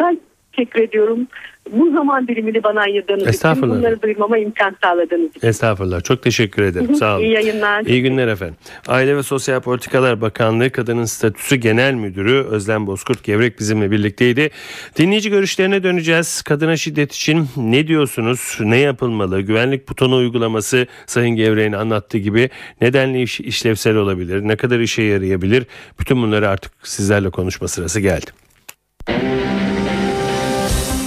Ben 0.00 0.20
teşekkür 0.52 0.82
ediyorum. 0.82 1.26
Bu 1.70 1.92
zaman 1.92 2.28
dilimini 2.28 2.62
bana 2.62 2.80
ayırdığınız 2.80 3.36
için, 3.36 3.62
bunları 3.62 4.02
duymama 4.02 4.38
imkan 4.38 4.76
sağladığınız 4.82 5.36
için. 5.36 5.48
Estağfurullah 5.48 6.04
çok 6.04 6.22
teşekkür 6.22 6.62
ederim 6.62 6.94
sağ 6.94 7.16
olun. 7.16 7.24
İyi 7.24 7.32
yayınlar. 7.32 7.84
İyi 7.84 8.02
günler 8.02 8.28
efendim. 8.28 8.56
Aile 8.88 9.16
ve 9.16 9.22
Sosyal 9.22 9.60
Politikalar 9.60 10.20
Bakanlığı 10.20 10.70
Kadının 10.70 11.04
Statüsü 11.04 11.56
Genel 11.56 11.94
Müdürü 11.94 12.42
Özlem 12.50 12.86
Bozkurt 12.86 13.24
Gevrek 13.24 13.58
bizimle 13.60 13.90
birlikteydi. 13.90 14.50
Dinleyici 14.96 15.30
görüşlerine 15.30 15.82
döneceğiz. 15.82 16.42
Kadına 16.42 16.76
şiddet 16.76 17.12
için 17.12 17.46
ne 17.56 17.86
diyorsunuz? 17.86 18.58
Ne 18.60 18.78
yapılmalı? 18.78 19.40
Güvenlik 19.40 19.88
butonu 19.88 20.16
uygulaması 20.16 20.86
Sayın 21.06 21.36
Gevrek'in 21.36 21.72
anlattığı 21.72 22.18
gibi 22.18 22.50
nedenli 22.80 23.22
iş, 23.22 23.40
işlevsel 23.40 23.96
olabilir? 23.96 24.40
Ne 24.48 24.56
kadar 24.56 24.80
işe 24.80 25.02
yarayabilir? 25.02 25.66
Bütün 26.00 26.22
bunları 26.22 26.48
artık 26.48 26.72
sizlerle 26.82 27.30
konuşma 27.30 27.68
sırası 27.68 28.00
geldi. 28.00 28.30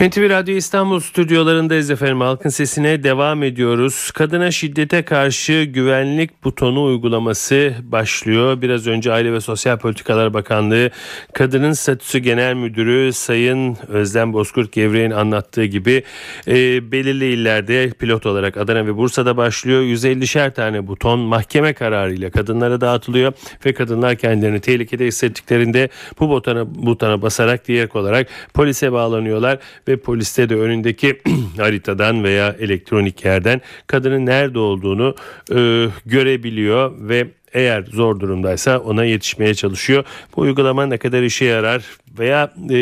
NTV 0.00 0.30
Radyo 0.30 0.54
İstanbul 0.54 1.00
stüdyolarındayız 1.00 1.90
efendim. 1.90 2.20
Halkın 2.20 2.48
sesine 2.48 3.02
devam 3.02 3.42
ediyoruz. 3.42 4.10
Kadına 4.10 4.50
şiddete 4.50 5.02
karşı 5.02 5.62
güvenlik 5.62 6.44
butonu 6.44 6.84
uygulaması 6.84 7.74
başlıyor. 7.82 8.62
Biraz 8.62 8.86
önce 8.86 9.12
Aile 9.12 9.32
ve 9.32 9.40
Sosyal 9.40 9.78
Politikalar 9.78 10.34
Bakanlığı 10.34 10.90
Kadının 11.32 11.72
Statüsü 11.72 12.18
Genel 12.18 12.54
Müdürü 12.54 13.12
Sayın 13.12 13.76
Özlem 13.88 14.32
Bozkurt 14.32 14.72
Gevrek'in 14.72 15.10
anlattığı 15.10 15.64
gibi 15.64 16.02
e, 16.48 16.54
belirli 16.92 17.32
illerde 17.32 17.90
pilot 17.90 18.26
olarak 18.26 18.56
Adana 18.56 18.86
ve 18.86 18.96
Bursa'da 18.96 19.36
başlıyor. 19.36 19.82
150'şer 19.82 20.54
tane 20.54 20.86
buton 20.86 21.18
mahkeme 21.18 21.72
kararıyla 21.72 22.30
kadınlara 22.30 22.80
dağıtılıyor 22.80 23.32
ve 23.66 23.72
kadınlar 23.72 24.16
kendilerini 24.16 24.60
tehlikede 24.60 25.06
hissettiklerinde 25.06 25.88
bu 26.20 26.28
butona, 26.28 26.66
butona 26.86 27.22
basarak 27.22 27.68
direkt 27.68 27.96
olarak 27.96 28.26
polise 28.54 28.92
bağlanıyorlar 28.92 29.58
ve 29.88 29.96
poliste 29.96 30.48
de 30.48 30.54
önündeki 30.54 31.18
haritadan 31.56 32.24
veya 32.24 32.54
elektronik 32.58 33.24
yerden 33.24 33.60
kadının 33.86 34.26
nerede 34.26 34.58
olduğunu 34.58 35.14
e, 35.50 35.86
görebiliyor 36.06 36.92
ve 36.98 37.26
eğer 37.52 37.82
zor 37.82 38.20
durumdaysa 38.20 38.78
ona 38.78 39.04
yetişmeye 39.04 39.54
çalışıyor. 39.54 40.04
Bu 40.36 40.40
uygulama 40.40 40.86
ne 40.86 40.98
kadar 40.98 41.22
işe 41.22 41.44
yarar 41.44 41.84
veya 42.18 42.52
e, 42.70 42.78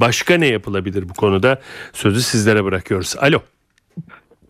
başka 0.00 0.36
ne 0.36 0.46
yapılabilir 0.46 1.08
bu 1.08 1.14
konuda 1.14 1.60
sözü 1.92 2.20
sizlere 2.20 2.64
bırakıyoruz. 2.64 3.16
Alo. 3.20 3.38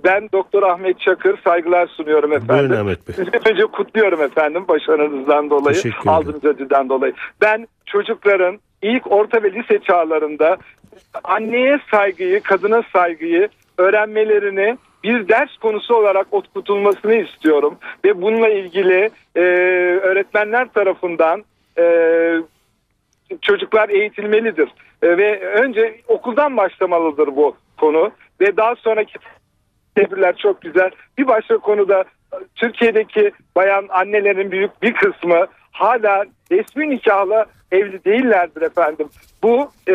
Ben 0.05 0.29
Doktor 0.33 0.63
Ahmet 0.63 1.01
Çakır 1.01 1.39
saygılar 1.45 1.87
sunuyorum 1.87 2.33
efendim. 2.33 2.59
Buyurun 2.59 2.81
Ahmet 2.81 3.09
Bey. 3.09 3.15
Sizi 3.15 3.51
önce 3.51 3.67
kutluyorum 3.67 4.23
efendim 4.23 4.65
başarınızdan 4.69 5.51
dolayı, 5.51 5.77
aldığınız 6.07 6.45
ödülden 6.45 6.89
dolayı. 6.89 7.13
Ben 7.41 7.69
çocukların 7.87 8.59
ilk 8.83 9.13
orta 9.13 9.43
ve 9.43 9.53
lise 9.53 9.79
çağlarında 9.79 10.57
anneye 11.25 11.81
saygıyı, 11.91 12.41
kadına 12.41 12.83
saygıyı 12.93 13.49
öğrenmelerini 13.79 14.77
bir 15.05 15.29
ders 15.29 15.57
konusu 15.57 15.95
olarak 15.95 16.27
okutulmasını 16.31 17.15
istiyorum. 17.15 17.79
Ve 18.05 18.23
bununla 18.23 18.49
ilgili 18.49 19.11
e, 19.37 19.41
öğretmenler 20.03 20.69
tarafından 20.69 21.45
e, 21.79 21.85
çocuklar 23.43 23.89
eğitilmelidir. 23.89 24.69
E, 25.03 25.17
ve 25.19 25.41
önce 25.41 26.01
okuldan 26.09 26.57
başlamalıdır 26.57 27.27
bu 27.27 27.57
konu. 27.79 28.11
Ve 28.41 28.57
daha 28.57 28.75
sonraki 28.75 29.19
tedbirler 29.95 30.37
çok 30.37 30.63
güzel. 30.63 30.91
Bir 31.19 31.27
başka 31.27 31.59
konuda 31.59 32.05
Türkiye'deki 32.55 33.33
bayan 33.57 33.87
annelerin 33.89 34.51
büyük 34.51 34.83
bir 34.83 34.95
kısmı 34.95 35.47
hala 35.73 36.25
resmi 36.51 36.91
nikahla 36.91 37.47
evli 37.73 38.05
değillerdir 38.05 38.63
efendim. 38.63 39.09
Bu 39.43 39.71
e, 39.89 39.95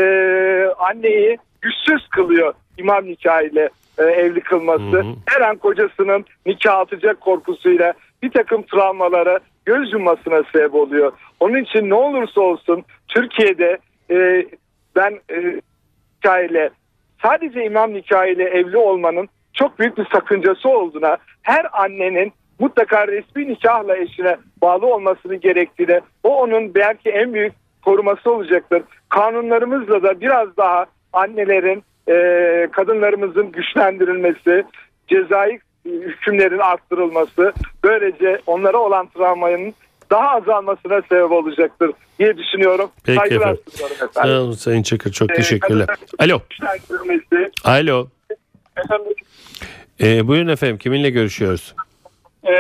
anneyi 0.80 1.38
güçsüz 1.62 2.08
kılıyor 2.08 2.54
imam 2.78 3.06
nikahıyla 3.06 3.70
e, 3.98 4.04
evli 4.04 4.42
kılması. 4.42 4.84
Hı 4.84 5.00
hı. 5.00 5.16
Her 5.26 5.42
an 5.42 5.58
kocasının 5.58 6.26
nikah 6.46 6.80
atacak 6.80 7.22
korkusuyla 7.22 7.94
bir 8.24 8.32
takım 8.32 8.64
travmalara 8.64 9.40
göz 9.66 9.94
yummasına 9.94 10.44
sebep 10.52 10.76
oluyor. 10.76 11.12
Onun 11.40 11.64
için 11.64 11.90
ne 11.90 11.94
olursa 11.94 12.42
olsun 12.42 12.84
Türkiye'de 13.08 13.78
e, 14.12 14.46
ben 14.96 15.20
e, 15.30 15.62
nikahıyla 16.16 16.70
sadece 17.24 17.66
imam 17.66 17.94
nikahıyla 17.94 18.50
evli 18.50 18.78
olmanın 18.78 19.30
çok 19.54 19.80
büyük 19.80 19.98
bir 19.98 20.06
sakıncası 20.14 20.70
olduğuna 20.70 21.18
her 21.42 21.84
annenin 21.84 22.34
mutlaka 22.66 23.08
resmi 23.08 23.48
nikahla 23.48 23.98
eşine 23.98 24.38
bağlı 24.62 24.86
olmasını 24.94 25.36
gerektiğine 25.36 26.02
o 26.24 26.38
onun 26.42 26.76
belki 26.76 27.10
en 27.10 27.34
büyük 27.34 27.54
koruması 27.86 28.32
olacaktır. 28.32 28.84
Kanunlarımızla 29.10 30.04
da 30.04 30.22
biraz 30.22 30.58
daha 30.58 30.86
annelerin 31.14 31.84
e, 32.10 32.68
kadınlarımızın 32.72 33.52
güçlendirilmesi, 33.52 34.64
cezai 35.08 35.60
hükümlerin 35.86 36.60
arttırılması 36.60 37.54
böylece 37.84 38.40
onlara 38.48 38.78
olan 38.78 39.08
travmanın 39.08 39.74
daha 40.12 40.30
azalmasına 40.30 41.02
sebep 41.10 41.32
olacaktır 41.32 41.92
diye 42.20 42.38
düşünüyorum. 42.38 42.90
Peki 43.04 43.18
Saygılar 43.20 43.40
efendim. 43.42 43.62
sunuyorum 43.72 43.98
Sağ 43.98 44.06
efendim. 44.22 44.36
olun 44.38 44.52
Sayın 44.52 44.84
Çakır 44.84 45.12
çok 45.12 45.32
Ee, 45.32 45.34
teşekkürler. 45.34 45.88
Alo. 46.20 46.40
Alo. 47.64 48.08
efendim, 48.78 49.14
Ee, 50.04 50.28
buyurun 50.28 50.48
efendim 50.48 50.78
kiminle 50.78 51.10
görüşüyoruz? 51.10 51.76
Ee, 52.48 52.54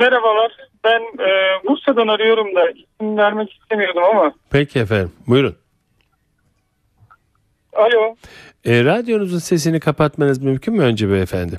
merhabalar. 0.00 0.56
Ben 0.84 1.00
e, 1.00 1.28
Bursa'dan 1.68 2.08
arıyorum 2.08 2.54
da 2.54 2.70
isim 2.70 3.16
vermek 3.18 3.52
istemiyordum 3.52 4.04
ama. 4.04 4.32
Peki 4.50 4.78
efendim 4.78 5.12
buyurun. 5.26 5.56
Alo. 7.72 8.14
E, 8.64 8.84
radyonuzun 8.84 9.38
sesini 9.38 9.80
kapatmanız 9.80 10.42
mümkün 10.42 10.74
mü 10.74 10.82
önce 10.82 11.10
beyefendi? 11.10 11.58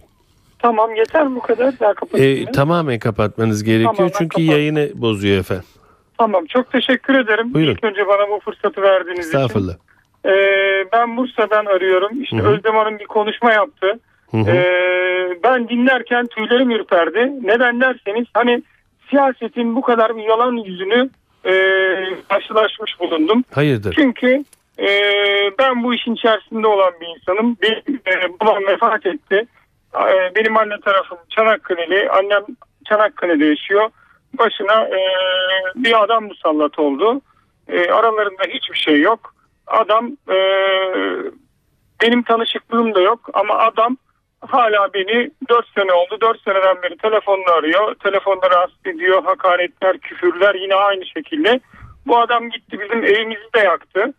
Tamam 0.59 0.95
yeter 0.95 1.35
bu 1.35 1.39
kadar. 1.41 1.79
Daha 1.79 1.93
kapatayım. 1.93 2.47
E, 2.47 2.51
tamamen 2.51 3.00
kapatmanız 3.00 3.63
gerekiyor 3.63 3.93
Tamam, 3.95 4.12
ben 4.13 4.17
çünkü 4.17 4.35
kapattım. 4.35 4.51
yayını 4.51 4.89
bozuyor 4.95 5.39
efendim. 5.39 5.65
Tamam 6.17 6.45
çok 6.45 6.71
teşekkür 6.71 7.19
ederim. 7.19 7.53
Buyurun. 7.53 7.71
İlk 7.73 7.83
önce 7.83 8.07
bana 8.07 8.29
bu 8.29 8.39
fırsatı 8.39 8.81
verdiğiniz 8.81 9.27
için. 9.27 9.38
Estağfurullah. 9.38 9.73
Ee, 10.25 10.29
ben 10.93 11.17
Bursa'dan 11.17 11.65
arıyorum. 11.65 12.23
İşte 12.23 12.38
Hı 12.38 12.41
hı. 12.41 12.47
Özlem 12.47 12.75
Hanım 12.75 13.00
bir 13.00 13.05
konuşma 13.05 13.51
yaptı. 13.53 14.00
Hı 14.33 14.37
hı. 14.37 14.51
Ee, 14.51 15.37
ben 15.43 15.69
dinlerken 15.69 16.27
tüylerim 16.27 16.71
ürperdi. 16.71 17.31
Neden 17.41 17.81
derseniz 17.81 18.25
hani 18.33 18.63
siyasetin 19.09 19.75
bu 19.75 19.81
kadar 19.81 20.17
bir 20.17 20.23
yalan 20.23 20.53
yüzünü 20.53 21.09
e, 21.45 21.53
karşılaşmış 22.29 22.99
bulundum. 22.99 23.43
Hayırdır? 23.53 23.95
Çünkü 23.95 24.43
e, 24.79 24.89
ben 25.59 25.83
bu 25.83 25.93
işin 25.93 26.15
içerisinde 26.15 26.67
olan 26.67 26.93
bir 27.01 27.07
insanım. 27.07 27.57
Benim 27.61 27.99
e, 28.07 28.39
babam 28.41 28.63
vefat 28.67 29.05
etti. 29.05 29.47
Ee, 29.95 30.35
benim 30.35 30.57
anne 30.57 30.79
tarafım 30.85 31.17
Çanakkale'li. 31.29 32.09
Annem 32.09 32.43
Çanakkale'de 32.85 33.45
yaşıyor. 33.45 33.89
Başına 34.33 34.83
e, 34.83 34.99
bir 35.75 36.03
adam 36.03 36.23
musallat 36.23 36.79
oldu. 36.79 37.21
E, 37.67 37.91
aralarında 37.91 38.43
hiçbir 38.49 38.77
şey 38.77 39.01
yok. 39.01 39.35
Adam 39.67 40.11
e, 40.29 40.37
benim 42.01 42.23
tanışıklığım 42.23 42.95
da 42.95 42.99
yok 42.99 43.29
ama 43.33 43.57
adam 43.57 43.97
hala 44.47 44.93
beni 44.93 45.31
4 45.50 45.67
sene 45.75 45.93
oldu. 45.93 46.21
4 46.21 46.41
seneden 46.41 46.81
beri 46.83 46.97
telefonla 46.97 47.53
arıyor. 47.57 47.95
Telefonda 47.95 48.50
rahatsız 48.50 48.85
ediyor. 48.85 49.23
Hakaretler, 49.23 49.97
küfürler 49.97 50.55
yine 50.55 50.75
aynı 50.75 51.05
şekilde. 51.05 51.59
Bu 52.05 52.19
adam 52.19 52.50
gitti 52.50 52.79
bizim 52.79 53.03
evimizi 53.03 53.53
de 53.55 53.59
yaktı. 53.59 54.13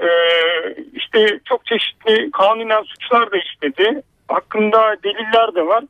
Ee, 0.00 0.06
işte 0.92 1.40
çok 1.44 1.66
çeşitli 1.66 2.30
kanunen 2.30 2.82
suçlar 2.82 3.32
da 3.32 3.36
işledi. 3.36 4.02
Hakkında 4.28 4.96
deliller 5.04 5.54
de 5.54 5.66
var. 5.66 5.84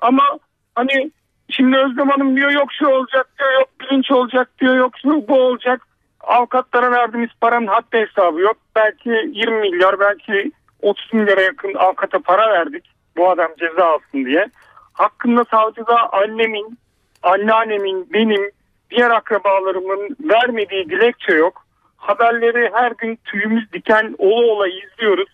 Ama 0.00 0.38
hani 0.74 1.10
şimdi 1.50 1.76
Özlem 1.76 2.10
Hanım 2.10 2.36
diyor 2.36 2.50
yok 2.50 2.68
şu 2.78 2.86
olacak 2.86 3.26
diyor 3.38 3.52
yok 3.52 3.68
bilinç 3.80 4.10
olacak 4.10 4.50
diyor 4.60 4.76
yok 4.76 4.92
şu 5.02 5.28
bu 5.28 5.40
olacak. 5.40 5.80
Avukatlara 6.20 6.90
verdiğimiz 6.90 7.30
paranın 7.40 7.66
haddi 7.66 7.98
hesabı 7.98 8.40
yok. 8.40 8.56
Belki 8.76 9.10
20 9.32 9.60
milyar 9.60 10.00
belki 10.00 10.52
30 10.82 11.12
milyara 11.12 11.40
yakın 11.40 11.74
avukata 11.74 12.18
para 12.18 12.52
verdik. 12.52 12.93
Bu 13.16 13.30
adam 13.30 13.48
ceza 13.58 13.84
alsın 13.84 14.24
diye. 14.24 14.46
Hakkında 14.92 15.44
savcıda 15.44 16.12
annemin, 16.12 16.78
anneannemin, 17.22 18.12
benim, 18.12 18.50
diğer 18.90 19.10
akrabalarımın 19.10 20.16
vermediği 20.20 20.90
dilekçe 20.90 21.32
yok. 21.32 21.64
Haberleri 21.96 22.70
her 22.72 22.92
gün 22.98 23.18
tüyümüz 23.24 23.72
diken 23.72 24.14
ola 24.18 24.46
ola 24.46 24.68
izliyoruz. 24.68 25.28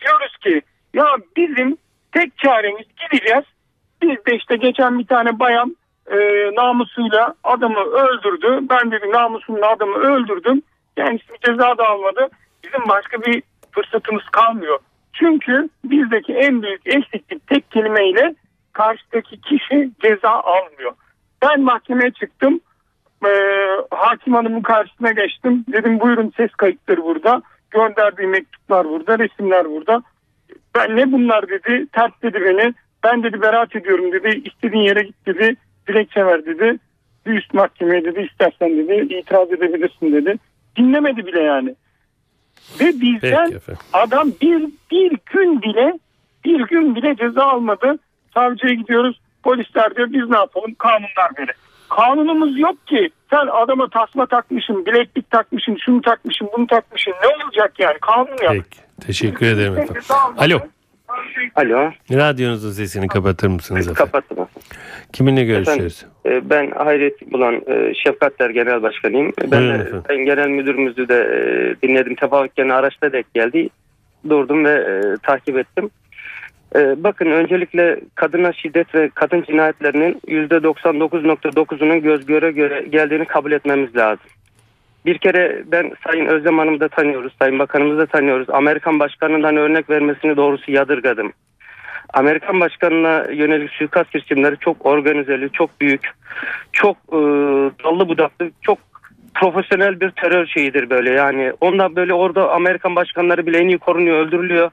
Diyoruz 0.00 0.36
ki 0.36 0.62
ya 0.94 1.06
bizim 1.36 1.76
tek 2.12 2.38
çaremiz 2.38 2.86
gideceğiz. 2.96 3.44
Biz 4.02 4.26
de 4.26 4.36
işte 4.36 4.56
geçen 4.56 4.98
bir 4.98 5.06
tane 5.06 5.38
bayan 5.38 5.76
e, 6.10 6.16
namusuyla 6.54 7.34
adamı 7.44 7.80
öldürdü. 7.80 8.58
Ben 8.70 8.90
dedi 8.90 9.12
namusumla 9.12 9.70
adamı 9.70 9.94
öldürdüm. 9.94 10.62
Kendisi 10.96 11.28
bir 11.28 11.38
ceza 11.38 11.78
da 11.78 11.88
almadı. 11.88 12.28
Bizim 12.64 12.88
başka 12.88 13.22
bir 13.22 13.42
fırsatımız 13.70 14.24
kalmıyor. 14.24 14.78
Çünkü 15.18 15.68
bizdeki 15.84 16.32
en 16.32 16.62
büyük 16.62 16.86
eksiklik 16.86 17.46
tek 17.46 17.70
kelimeyle 17.70 18.34
karşıdaki 18.72 19.40
kişi 19.40 19.90
ceza 20.02 20.30
almıyor. 20.30 20.92
Ben 21.42 21.60
mahkemeye 21.60 22.10
çıktım. 22.10 22.60
Ee, 23.26 23.28
hakim 23.90 24.34
hanımın 24.34 24.62
karşısına 24.62 25.12
geçtim. 25.12 25.64
Dedim 25.72 26.00
buyurun 26.00 26.32
ses 26.36 26.50
kayıtları 26.50 27.02
burada. 27.02 27.42
Gönderdiği 27.70 28.26
mektuplar 28.26 28.88
burada, 28.88 29.18
resimler 29.18 29.70
burada. 29.70 30.02
Ben 30.74 30.96
ne 30.96 31.12
bunlar 31.12 31.48
dedi. 31.48 31.86
Ters 31.92 32.12
dedi 32.22 32.40
beni. 32.44 32.74
Ben 33.04 33.22
dedi 33.22 33.42
beraat 33.42 33.76
ediyorum 33.76 34.12
dedi. 34.12 34.42
İstediğin 34.44 34.82
yere 34.82 35.02
git 35.02 35.26
dedi. 35.26 35.56
Dilekçe 35.88 36.26
ver 36.26 36.46
dedi. 36.46 36.78
Bir 37.26 37.32
üst 37.32 37.54
mahkemeye 37.54 38.04
dedi 38.04 38.20
istersen 38.20 38.78
dedi 38.78 39.14
itiraz 39.14 39.52
edebilirsin 39.52 40.12
dedi. 40.12 40.38
Dinlemedi 40.76 41.26
bile 41.26 41.40
yani. 41.40 41.74
Ve 42.80 43.00
bizden 43.00 43.52
adam 43.92 44.32
bir 44.42 44.68
gün 45.44 45.62
bile 45.62 45.98
bir 46.44 46.60
gün 46.66 46.94
bile 46.96 47.16
ceza 47.16 47.42
almadı. 47.42 47.98
Savcıya 48.34 48.74
gidiyoruz. 48.74 49.20
Polisler 49.42 49.96
diyor 49.96 50.08
biz 50.12 50.30
ne 50.30 50.36
yapalım? 50.36 50.74
Kanunlar 50.78 51.30
böyle. 51.38 51.52
Kanunumuz 51.90 52.58
yok 52.58 52.86
ki. 52.86 53.10
Sen 53.30 53.46
adama 53.52 53.88
tasma 53.88 54.26
takmışsın, 54.26 54.86
bileklik 54.86 55.30
takmışsın, 55.30 55.76
şunu 55.84 56.00
takmışsın, 56.02 56.48
bunu 56.56 56.66
takmışsın. 56.66 57.12
Ne 57.22 57.44
olacak 57.44 57.72
yani? 57.78 57.98
Kanun 58.00 58.26
yok. 58.26 58.38
Peki. 58.50 59.06
Teşekkür 59.06 59.46
ederim 59.46 59.72
efendim. 59.78 60.02
Alo. 60.38 60.58
Alo, 61.56 61.90
Radyonuzun 62.12 62.70
sesini 62.70 63.08
kapatır 63.08 63.48
mısınız 63.48 63.88
efendim? 63.88 64.12
kapattım. 64.12 64.46
Kiminle 65.12 65.44
görüşüyoruz? 65.44 66.06
Ee, 66.26 66.50
Ben 66.50 66.70
Hayret 66.70 67.32
Bulan, 67.32 67.54
e, 67.66 67.94
Şefkatler 68.04 68.50
Genel 68.50 68.82
Başkanıyım. 68.82 69.32
Ben 69.50 69.62
efendim. 69.62 70.02
Sayın 70.06 70.24
Genel 70.24 70.48
Müdürümüzü 70.48 71.08
de 71.08 71.14
e, 71.14 71.36
dinledim. 71.88 72.14
Tefavut 72.14 72.56
gene 72.56 72.72
araçta 72.74 73.12
denk 73.12 73.34
geldi. 73.34 73.68
Durdum 74.28 74.64
ve 74.64 74.72
e, 74.72 75.16
takip 75.22 75.58
ettim. 75.58 75.90
E, 76.76 77.04
bakın 77.04 77.26
öncelikle 77.26 78.00
kadına 78.14 78.52
şiddet 78.52 78.94
ve 78.94 79.10
kadın 79.14 79.42
cinayetlerinin 79.42 80.20
%99.9'unun 80.26 81.98
göz 81.98 82.26
göre 82.26 82.50
göre 82.50 82.86
geldiğini 82.90 83.24
kabul 83.24 83.52
etmemiz 83.52 83.96
lazım. 83.96 84.26
Bir 85.06 85.18
kere 85.18 85.62
ben 85.66 85.92
Sayın 86.04 86.26
Özlem 86.26 86.58
Hanım'ı 86.58 86.80
da 86.80 86.88
tanıyoruz, 86.88 87.32
Sayın 87.38 87.58
Bakanımızı 87.58 87.98
da 87.98 88.06
tanıyoruz. 88.06 88.50
Amerikan 88.50 89.00
Başkanı'ndan 89.00 89.56
örnek 89.56 89.90
vermesini 89.90 90.36
doğrusu 90.36 90.72
yadırgadım. 90.72 91.32
Amerikan 92.14 92.60
Başkanı'na 92.60 93.26
yönelik 93.32 93.70
suikast 93.70 94.12
girişimleri 94.12 94.56
çok 94.58 94.86
organizeli, 94.86 95.50
çok 95.52 95.80
büyük, 95.80 96.10
çok 96.72 96.96
e, 96.96 97.18
dallı 97.84 98.08
budaklı, 98.08 98.50
çok 98.62 98.78
profesyonel 99.34 100.00
bir 100.00 100.10
terör 100.10 100.46
şeyidir 100.46 100.90
böyle 100.90 101.10
yani. 101.10 101.52
Ondan 101.60 101.96
böyle 101.96 102.14
orada 102.14 102.52
Amerikan 102.52 102.96
başkanları 102.96 103.46
bile 103.46 103.58
en 103.58 103.68
iyi 103.68 103.78
korunuyor, 103.78 104.26
öldürülüyor. 104.26 104.70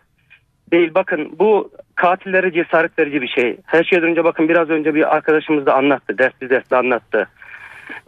Değil 0.72 0.92
bakın 0.96 1.36
bu 1.40 1.72
katillere 1.96 2.52
cesaret 2.54 3.00
verici 3.00 3.22
bir 3.22 3.28
şey. 3.28 3.58
Her 3.66 3.84
şeyden 3.84 4.10
önce 4.10 4.24
bakın 4.24 4.50
biraz 4.50 4.70
önce 4.70 4.96
bir 4.96 5.16
arkadaşımız 5.16 5.66
da 5.66 5.76
anlattı, 5.76 6.18
dersli 6.18 6.50
dersli 6.50 6.76
anlattı. 6.76 7.28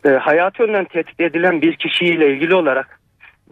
E, 0.05 0.09
hayatı 0.09 0.63
yönden 0.63 0.85
tehdit 0.85 1.21
edilen 1.21 1.61
bir 1.61 1.75
kişiyle 1.75 2.33
ilgili 2.33 2.55
olarak 2.55 2.99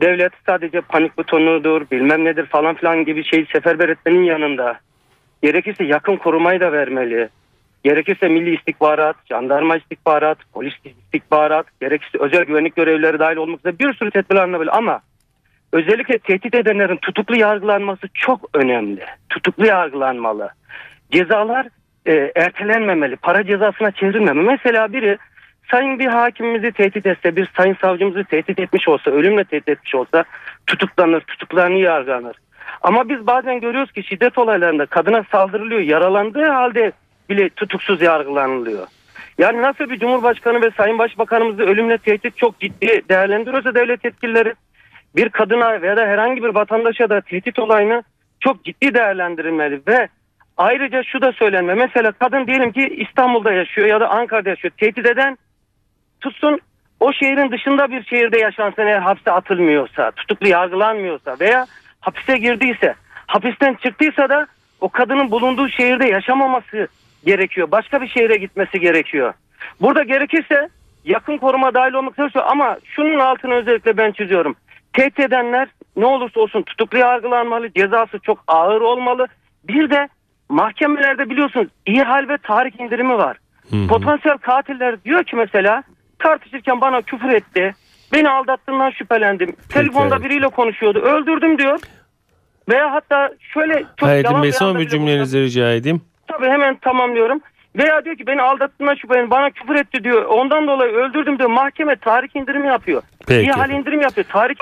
devlet 0.01 0.31
sadece 0.45 0.81
panik 0.81 1.17
butonudur, 1.17 1.81
bilmem 1.91 2.25
nedir 2.25 2.45
falan 2.45 2.75
filan 2.75 3.05
gibi 3.05 3.23
şeyi 3.23 3.45
seferber 3.53 3.89
etmenin 3.89 4.23
yanında 4.23 4.79
gerekirse 5.43 5.83
yakın 5.83 6.15
korumayı 6.15 6.59
da 6.59 6.71
vermeli. 6.71 7.29
Gerekirse 7.84 8.28
milli 8.28 8.56
istihbarat, 8.56 9.15
jandarma 9.30 9.78
istihbarat, 9.78 10.38
polis 10.54 10.74
istihbarat, 10.86 11.65
gerekirse 11.82 12.17
özel 12.17 12.44
güvenlik 12.44 12.76
görevlileri 12.76 13.20
dahil 13.20 13.36
olmak 13.36 13.60
üzere 13.60 13.80
bir 13.80 13.94
sürü 13.94 14.12
tedbir 14.12 14.36
alınabilir 14.36 14.78
ama 14.78 15.02
özellikle 15.74 16.17
tehdit 16.17 16.56
edenlerin 16.56 16.98
tutuklu 16.98 17.36
yargılanması 17.36 18.08
çok 18.13 18.50
önemli. 18.54 19.06
Tutuklu 19.30 19.65
yargılanmalı. 19.65 20.50
Cezalar 21.12 21.67
e, 22.06 22.32
ertelenmemeli, 22.36 23.15
para 23.15 23.46
cezasına 23.46 23.91
çevrilmemeli. 23.91 24.48
Mesela 24.48 24.94
biri 24.94 25.17
sayın 25.72 26.00
bir 26.00 26.08
hakimimizi 26.08 26.72
tehdit 26.72 27.06
etse, 27.06 27.36
bir 27.36 27.50
sayın 27.58 27.78
savcımızı 27.82 28.24
tehdit 28.24 28.60
etmiş 28.60 28.88
olsa, 28.88 29.12
ölümle 29.12 29.44
tehdit 29.44 29.70
etmiş 29.70 29.96
olsa 29.96 30.24
tutuklanır, 30.67 31.22
tutuklarını 31.22 31.78
yargılanır. 31.78 32.36
Ama 32.82 33.10
biz 33.10 33.28
bazen 33.28 33.60
görüyoruz 33.60 33.91
ki 33.91 34.04
şiddet 34.04 34.38
olaylarında 34.38 34.86
kadına 34.86 35.24
saldırılıyor, 35.32 35.82
yaralandığı 35.82 36.46
halde 36.46 36.91
bile 37.32 37.50
tutuksuz 37.50 38.02
yargılanılıyor. 38.02 38.88
Yani 39.38 39.62
nasıl 39.62 39.89
bir 39.89 40.00
cumhurbaşkanı 40.00 40.62
ve 40.62 40.72
sayın 40.78 40.98
başbakanımızı 40.98 41.63
ölümle 41.63 41.98
tehdit 41.98 42.38
çok 42.38 42.60
ciddi 42.60 43.02
değerlendiriyorsa 43.10 43.76
devlet 43.76 44.06
yetkilileri 44.06 44.54
bir 45.15 45.30
kadına 45.30 45.82
veya 45.82 45.98
da 45.98 46.06
herhangi 46.06 46.44
bir 46.44 46.56
vatandaşa 46.56 47.10
da 47.10 47.22
tehdit 47.22 47.60
olayını 47.60 48.04
çok 48.39 48.65
ciddi 48.65 48.94
değerlendirilmeli 48.94 49.82
ve 49.88 50.08
ayrıca 50.58 51.04
şu 51.04 51.22
da 51.22 51.32
söylenme. 51.32 51.74
Mesela 51.74 52.12
kadın 52.12 52.48
diyelim 52.48 52.72
ki 52.72 53.06
İstanbul'da 53.08 53.52
yaşıyor 53.52 53.88
ya 53.88 54.00
da 54.00 54.10
Ankara'da 54.10 54.50
yaşıyor. 54.50 54.74
Tehdit 54.78 55.06
eden 55.06 55.38
tutsun 56.22 56.60
o 57.00 57.13
şehrin 57.13 57.52
dışında 57.52 57.91
bir 57.91 58.04
şehirde 58.04 58.39
yaşansın 58.39 58.88
eğer 58.88 59.00
hapse 59.00 59.32
atılmıyorsa, 59.32 60.12
tutuklu 60.12 60.48
yargılanmıyorsa 60.48 61.38
veya 61.39 61.65
hapise 62.00 62.38
girdiyse, 62.38 62.96
hapisten 63.28 63.74
çıktıysa 63.74 64.30
da 64.30 64.48
o 64.82 64.89
kadının 64.89 65.32
bulunduğu 65.32 65.70
şehirde 65.70 66.08
yaşamaması 66.08 66.88
gerekiyor. 67.25 67.71
Başka 67.71 68.01
bir 68.01 68.07
şehre 68.07 68.36
gitmesi 68.36 68.79
gerekiyor. 68.79 69.34
Burada 69.81 70.03
gerekirse 70.03 70.69
yakın 71.05 71.38
koruma 71.38 71.73
dahil 71.73 71.93
olmak 71.93 72.19
üzere 72.19 72.43
ama 72.43 72.77
şunun 72.84 73.19
altını 73.19 73.53
özellikle 73.53 73.97
ben 73.97 74.12
çiziyorum. 74.12 74.55
Tehdit 74.93 75.19
edenler 75.19 75.67
ne 75.95 76.05
olursa 76.05 76.39
olsun 76.39 76.62
tutuklu 76.62 76.97
yargılanmalı, 76.97 77.73
cezası 77.73 78.19
çok 78.19 78.43
ağır 78.47 78.81
olmalı. 78.81 79.27
Bir 79.63 79.89
de 79.89 80.10
mahkemelerde 80.49 81.29
biliyorsunuz 81.29 81.67
iyi 81.86 82.03
hal 82.03 82.29
ve 82.29 82.38
tarih 82.38 82.79
indirimi 82.79 83.17
var. 83.17 83.38
Potansiyel 83.89 84.38
katiller 84.38 85.03
diyor 85.03 85.23
ki 85.23 85.36
mesela 85.36 85.84
tartışırken 86.19 86.81
bana 86.81 87.01
küfür 87.01 87.29
etti. 87.29 87.75
Beni 88.13 88.29
aldattığından 88.29 88.91
şüphelendim. 88.91 89.55
Telefonda 89.69 90.15
abi. 90.15 90.23
biriyle 90.23 90.47
konuşuyordu. 90.47 90.99
Öldürdüm 90.99 91.57
diyor. 91.57 91.79
Veya 92.69 92.93
hatta 92.93 93.31
şöyle 93.53 93.84
çok 93.97 94.10
Hayrettin 94.10 94.43
Bey 94.43 94.51
son 94.51 94.79
bir 94.79 94.88
cümlenizi 94.88 95.41
rica 95.41 95.71
edeyim. 95.73 96.01
Tabii 96.32 96.50
hemen 96.50 96.76
tamamlıyorum. 96.76 97.41
Veya 97.76 98.06
diyor 98.06 98.15
ki 98.15 98.28
beni 98.28 98.41
aldattığından 98.41 98.96
şüphelen 98.96 99.30
bana 99.30 99.50
küfür 99.50 99.76
etti 99.76 100.04
diyor. 100.04 100.26
Ondan 100.26 100.67
dolayı 100.67 100.91
öldürdüm 100.94 101.38
diyor. 101.39 101.50
Mahkeme 101.50 101.96
tarih 101.96 102.36
indirimi 102.36 102.67
yapıyor. 102.67 103.02
Peki. 103.28 103.41
İyi 103.41 103.52
hal 103.52 103.70
indirim 103.70 104.02
yapıyor. 104.02 104.28
Tarih 104.28 104.56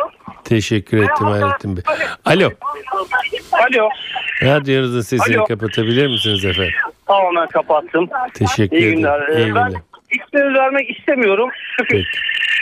Teşekkür 0.43 0.97
ettim 0.97 1.27
Hayrettin 1.27 1.77
Bey. 1.77 1.83
Alo. 2.25 2.49
Alo. 3.51 3.89
Radyonuzun 4.43 5.01
sesini 5.01 5.37
Alo. 5.37 5.45
kapatabilir 5.45 6.07
misiniz 6.07 6.45
efendim? 6.45 6.73
Tamamen 7.07 7.47
kapattım. 7.47 8.09
Teşekkür 8.33 8.77
İyi 8.77 8.83
ederim. 8.83 8.95
günler. 8.97 9.27
Ee, 9.29 9.43
İyi 9.43 9.55
ben 9.55 9.67
günler. 9.67 9.81
ismini 10.11 10.53
vermek 10.53 10.97
istemiyorum. 10.99 11.49
Çünkü 11.77 11.89
Peki. 11.95 12.07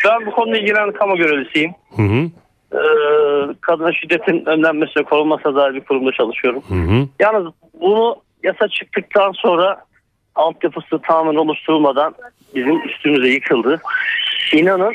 ben 0.06 0.26
bu 0.26 0.32
konuda 0.32 0.58
ilgilenen 0.58 0.91
kamu 0.91 1.15
görevlisiyim. 1.17 1.72
Hı 1.96 2.02
hı. 2.02 2.30
Ee, 2.74 2.80
kadına 3.62 3.93
şiddetin 3.93 4.46
önlenmesine 4.46 5.04
korunmasına 5.04 5.56
dair 5.56 5.74
bir 5.74 5.82
kurumda 5.82 6.12
çalışıyorum. 6.12 6.63
Hı 6.67 6.74
hı. 6.74 7.08
Yalnız 7.20 7.54
bunu 7.82 8.15
yasa 8.43 8.67
çıktıktan 8.67 9.32
sonra 9.32 9.86
altyapısı 10.36 11.02
tamamen 11.02 11.36
oluşturulmadan 11.36 12.15
bizim 12.56 12.82
üstümüze 12.89 13.28
yıkıldı. 13.28 13.82
İnanın 14.54 14.93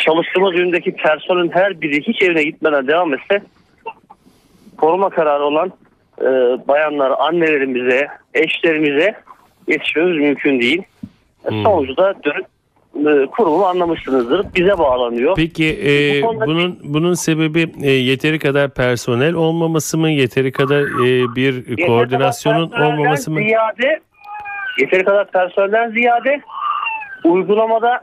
çalıştığımız 0.00 0.54
üründeki 0.54 0.92
personelin 0.92 1.50
her 1.50 1.80
biri 1.80 2.02
hiç 2.02 2.22
evine 2.22 2.42
gitmeden 2.42 2.86
devam 2.86 3.14
etse 3.14 3.42
koruma 4.76 5.10
kararı 5.10 5.44
olan 5.44 5.72
e, 6.20 6.24
bayanlar, 6.68 7.12
annelerimize, 7.18 8.08
eşlerimize 8.34 9.14
yetişmemiz 9.68 10.16
mümkün 10.16 10.60
değil. 10.60 10.82
Hmm. 11.42 11.62
Sonuçta 11.62 12.14
dönüp 12.24 12.46
e, 13.06 13.26
kurumu 13.26 13.64
anlamışsınızdır. 13.64 14.46
Bize 14.54 14.78
bağlanıyor. 14.78 15.34
Peki 15.36 15.66
e, 15.66 16.22
Bu 16.22 16.26
konuda- 16.26 16.46
bunun 16.46 16.78
bunun 16.84 17.14
sebebi 17.14 17.66
e, 17.82 17.90
yeteri 17.90 18.38
kadar 18.38 18.74
personel 18.74 19.34
olmaması 19.34 19.98
mı? 19.98 20.10
Yeteri 20.10 20.52
kadar 20.52 20.82
e, 20.82 21.34
bir 21.36 21.54
Yeteri 21.54 21.86
koordinasyonun 21.86 22.68
personelden 22.68 22.92
olmaması 22.96 23.30
mı? 23.30 23.38
Ziyade, 23.38 24.00
yeteri 24.80 25.04
kadar 25.04 25.30
personelden 25.30 25.90
ziyade 25.90 26.40
uygulamada 27.24 28.00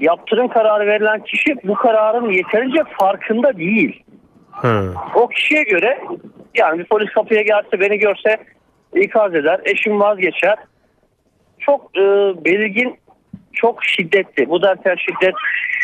yaptırım 0.00 0.48
kararı 0.48 0.86
verilen 0.86 1.24
kişi 1.24 1.54
bu 1.64 1.74
kararın 1.74 2.30
yeterince 2.30 2.82
farkında 2.98 3.56
değil. 3.56 4.02
Ha. 4.50 4.82
O 5.14 5.28
kişiye 5.28 5.62
göre 5.62 5.98
yani 6.54 6.78
bir 6.78 6.84
polis 6.84 7.10
kapıya 7.10 7.42
gelse 7.42 7.80
beni 7.80 7.98
görse 7.98 8.36
ikaz 8.94 9.34
eder. 9.34 9.60
Eşim 9.64 10.00
vazgeçer. 10.00 10.56
Çok 11.58 11.90
e, 11.96 12.00
belirgin 12.44 12.96
çok 13.54 13.84
şiddetli. 13.84 14.48
Bu 14.48 14.62
derken 14.62 14.96
şiddet 14.96 15.34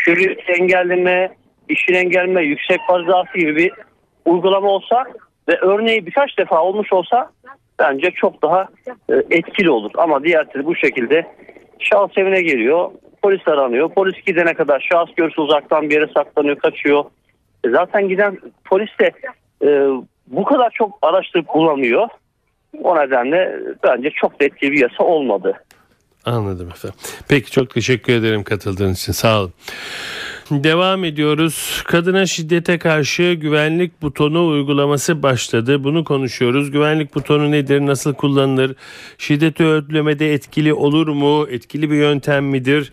sürü 0.05 0.33
engelleme, 0.33 1.31
işin 1.69 1.95
engelleme, 1.95 2.43
yüksek 2.43 2.81
fazlası 2.89 3.39
gibi 3.39 3.57
bir 3.57 3.73
uygulama 4.25 4.69
olsa 4.69 5.05
ve 5.49 5.59
örneği 5.61 6.07
birkaç 6.07 6.39
defa 6.39 6.63
olmuş 6.63 6.93
olsa 6.93 7.31
bence 7.79 8.11
çok 8.11 8.43
daha 8.43 8.69
e, 9.09 9.15
etkili 9.31 9.71
olur. 9.71 9.91
Ama 9.99 10.25
diğer 10.25 10.45
türlü 10.45 10.65
bu 10.65 10.77
şekilde 10.77 11.27
şahıs 11.79 12.19
evine 12.19 12.43
geliyor, 12.43 12.91
polis 13.23 13.49
aranıyor. 13.49 13.89
Polis 13.89 14.25
gidene 14.27 14.55
kadar 14.55 14.89
şahıs 14.93 15.15
görüntüsü 15.15 15.41
uzaktan 15.41 15.91
bir 15.91 15.95
yere 15.95 16.07
saklanıyor, 16.07 16.57
kaçıyor. 16.57 17.05
E 17.65 17.71
zaten 17.71 18.09
giden 18.09 18.39
polis 18.65 18.91
de 19.01 19.11
e, 19.63 19.69
bu 20.27 20.45
kadar 20.45 20.71
çok 20.71 20.99
araştırıp 21.03 21.55
bulamıyor. 21.55 22.09
O 22.83 22.97
nedenle 22.97 23.61
bence 23.85 24.11
çok 24.11 24.41
da 24.41 24.45
etkili 24.45 24.73
bir 24.73 24.83
yasa 24.83 25.05
olmadı. 25.05 25.65
Anladım 26.25 26.69
efendim. 26.69 26.99
Peki 27.29 27.51
çok 27.51 27.75
teşekkür 27.75 28.13
ederim 28.13 28.45
katıldığınız 28.45 28.99
için. 28.99 29.13
Sağ 29.13 29.41
olun. 29.41 29.53
Devam 30.51 31.05
ediyoruz. 31.05 31.83
Kadına 31.85 32.27
şiddete 32.27 32.79
karşı 32.79 33.33
güvenlik 33.33 34.03
butonu 34.03 34.47
uygulaması 34.49 35.23
başladı. 35.23 35.85
Bunu 35.85 36.05
konuşuyoruz. 36.05 36.71
Güvenlik 36.71 37.15
butonu 37.15 37.51
nedir? 37.51 37.81
Nasıl 37.81 38.15
kullanılır? 38.15 38.75
Şiddeti 39.19 39.65
önlemede 39.65 40.35
etkili 40.35 40.75
olur 40.75 41.09
mu? 41.09 41.47
Etkili 41.51 41.91
bir 41.91 41.97
yöntem 41.97 42.45
midir? 42.45 42.93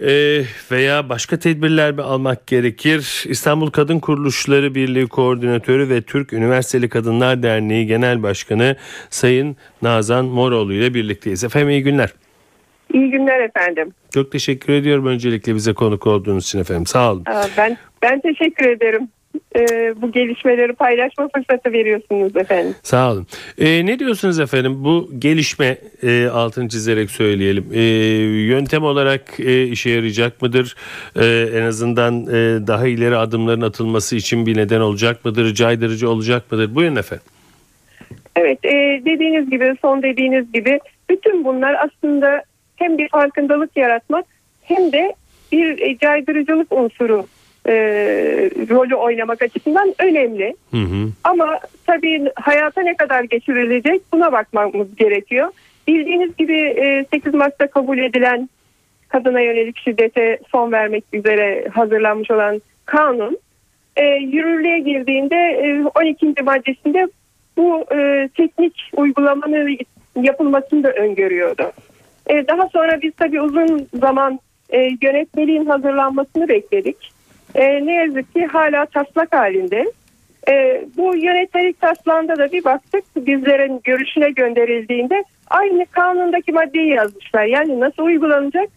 Ee, 0.00 0.44
veya 0.70 1.08
başka 1.08 1.38
tedbirler 1.38 1.92
mi 1.92 2.02
almak 2.02 2.46
gerekir? 2.46 3.24
İstanbul 3.28 3.70
Kadın 3.70 3.98
Kuruluşları 3.98 4.74
Birliği 4.74 5.06
Koordinatörü 5.06 5.88
ve 5.88 6.02
Türk 6.02 6.32
Üniversiteli 6.32 6.88
Kadınlar 6.88 7.42
Derneği 7.42 7.86
Genel 7.86 8.22
Başkanı 8.22 8.76
Sayın 9.10 9.56
Nazan 9.82 10.24
Moroğlu 10.24 10.72
ile 10.72 10.94
birlikteyiz. 10.94 11.44
Efendim 11.44 11.70
iyi 11.70 11.82
günler. 11.82 12.10
İyi 12.94 13.10
günler 13.10 13.40
efendim. 13.40 13.92
Çok 14.14 14.32
teşekkür 14.32 14.72
ediyorum 14.72 15.06
öncelikle 15.06 15.54
bize 15.54 15.72
konuk 15.72 16.06
olduğunuz 16.06 16.44
için 16.44 16.58
efendim. 16.58 16.86
Sağ 16.86 17.12
olun. 17.12 17.22
Aa, 17.26 17.44
Ben 17.56 17.76
ben 18.02 18.20
teşekkür 18.20 18.68
ederim. 18.68 19.08
Ee, 19.56 19.94
bu 20.02 20.12
gelişmeleri 20.12 20.72
paylaşma 20.72 21.28
fırsatı 21.34 21.72
veriyorsunuz 21.72 22.36
efendim. 22.36 22.74
Sağ 22.82 23.12
olun. 23.12 23.26
Ee, 23.58 23.86
ne 23.86 23.98
diyorsunuz 23.98 24.40
efendim? 24.40 24.84
Bu 24.84 25.10
gelişme 25.18 25.78
e, 26.02 26.26
altını 26.26 26.68
çizerek 26.68 27.10
söyleyelim. 27.10 27.64
E, 27.72 27.80
yöntem 28.46 28.82
olarak 28.82 29.40
e, 29.40 29.64
işe 29.66 29.90
yarayacak 29.90 30.42
mıdır? 30.42 30.76
E, 31.16 31.26
en 31.54 31.62
azından 31.62 32.22
e, 32.26 32.66
daha 32.66 32.86
ileri 32.86 33.16
adımların 33.16 33.60
atılması 33.60 34.16
için 34.16 34.46
bir 34.46 34.56
neden 34.56 34.80
olacak 34.80 35.24
mıdır? 35.24 35.54
Caydırıcı 35.54 36.10
olacak 36.10 36.52
mıdır? 36.52 36.74
Buyurun 36.74 36.96
efendim. 36.96 37.26
Evet 38.36 38.64
e, 38.64 39.02
dediğiniz 39.04 39.50
gibi 39.50 39.74
son 39.82 40.02
dediğiniz 40.02 40.52
gibi 40.52 40.78
bütün 41.10 41.44
bunlar 41.44 41.74
aslında 41.74 42.42
hem 42.78 42.98
bir 42.98 43.08
farkındalık 43.08 43.76
yaratmak 43.76 44.24
hem 44.62 44.92
de 44.92 45.14
bir 45.52 45.78
e, 45.78 45.98
caydırıcılık 45.98 46.72
unsuru 46.72 47.26
e, 47.66 47.74
rolü 48.70 48.94
oynamak 48.94 49.42
açısından 49.42 49.94
önemli. 49.98 50.56
Hı 50.70 50.76
hı. 50.76 51.08
Ama 51.24 51.60
tabii 51.86 52.30
hayata 52.34 52.80
ne 52.82 52.94
kadar 52.94 53.24
geçirilecek 53.24 54.02
buna 54.12 54.32
bakmamız 54.32 54.96
gerekiyor. 54.96 55.48
Bildiğiniz 55.88 56.36
gibi 56.36 56.58
e, 56.60 57.06
8 57.10 57.34
Mart'ta 57.34 57.66
kabul 57.66 57.98
edilen 57.98 58.48
kadına 59.08 59.40
yönelik 59.40 59.78
şiddete 59.78 60.38
son 60.50 60.72
vermek 60.72 61.04
üzere 61.12 61.68
hazırlanmış 61.72 62.30
olan 62.30 62.62
kanun 62.84 63.38
e, 63.96 64.04
yürürlüğe 64.06 64.78
girdiğinde 64.78 65.36
e, 65.36 65.84
12. 65.94 66.42
maddesinde 66.42 67.08
bu 67.56 67.84
e, 67.94 68.28
teknik 68.36 68.90
uygulamanın 68.96 69.78
yapılmasını 70.22 70.84
da 70.84 70.92
öngörüyordu. 70.92 71.72
E, 72.28 72.48
daha 72.48 72.68
sonra 72.68 73.02
biz 73.02 73.12
tabii 73.16 73.40
uzun 73.40 73.88
zaman 74.00 74.40
e, 74.70 74.90
yönetmeliğin 75.02 75.66
hazırlanmasını 75.66 76.48
bekledik. 76.48 77.12
E, 77.54 77.86
ne 77.86 77.92
yazık 77.92 78.34
ki 78.34 78.46
hala 78.46 78.86
taslak 78.86 79.34
halinde. 79.34 79.92
E, 80.48 80.84
bu 80.96 81.16
yönetmelik 81.16 81.80
taslağında 81.80 82.38
da 82.38 82.52
bir 82.52 82.64
baktık 82.64 83.04
bizlerin 83.16 83.80
görüşüne 83.84 84.30
gönderildiğinde 84.30 85.24
aynı 85.50 85.86
kanundaki 85.86 86.52
maddeyi 86.52 86.88
yazmışlar. 86.88 87.44
Yani 87.44 87.80
nasıl 87.80 88.02
uygulanacak? 88.02 88.68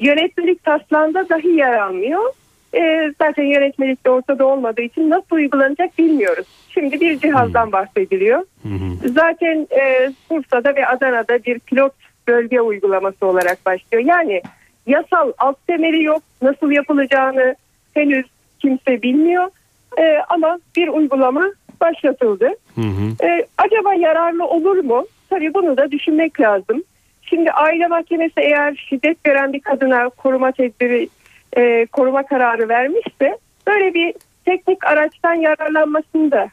Yönetmelik 0.00 0.64
taslağında 0.64 1.28
dahi 1.28 1.48
yer 1.48 1.78
almıyor. 1.78 2.32
E, 2.74 3.12
zaten 3.18 3.44
yönetmelik 3.44 4.06
de 4.06 4.10
ortada 4.10 4.46
olmadığı 4.46 4.82
için 4.82 5.10
nasıl 5.10 5.36
uygulanacak 5.36 5.98
bilmiyoruz. 5.98 6.46
Şimdi 6.68 7.00
bir 7.00 7.18
cihazdan 7.18 7.72
bahsediliyor. 7.72 8.38
Hı 8.62 8.68
hı. 8.68 9.08
Zaten 9.08 9.66
e, 9.70 10.12
Bursa'da 10.30 10.76
ve 10.76 10.86
Adana'da 10.86 11.44
bir 11.44 11.58
pilot 11.58 11.92
bölge 12.28 12.60
uygulaması 12.60 13.26
olarak 13.26 13.66
başlıyor. 13.66 14.04
Yani 14.04 14.42
yasal 14.86 15.32
alt 15.38 15.66
temeli 15.66 16.02
yok. 16.02 16.22
Nasıl 16.42 16.70
yapılacağını 16.70 17.56
henüz 17.94 18.26
kimse 18.58 19.02
bilmiyor. 19.02 19.50
E, 19.98 20.18
ama 20.28 20.58
bir 20.76 20.88
uygulama 20.88 21.44
başlatıldı. 21.80 22.48
Hı 22.74 22.80
hı. 22.80 23.26
E, 23.28 23.46
acaba 23.58 23.94
yararlı 23.94 24.44
olur 24.46 24.76
mu? 24.76 25.06
Tabii 25.30 25.54
bunu 25.54 25.76
da 25.76 25.90
düşünmek 25.90 26.40
lazım. 26.40 26.82
Şimdi 27.22 27.50
aile 27.50 27.86
mahkemesi 27.86 28.40
eğer 28.40 28.84
şiddet 28.88 29.24
gören 29.24 29.52
bir 29.52 29.60
kadına 29.60 30.08
koruma 30.08 30.52
tedbiri, 30.52 31.08
e, 31.56 31.86
koruma 31.86 32.26
kararı 32.26 32.68
vermişse 32.68 33.38
böyle 33.66 33.94
bir 33.94 34.14
teknik 34.44 34.84
araçtan 34.84 35.34
yararlanmasını 35.34 36.30
da 36.30 36.48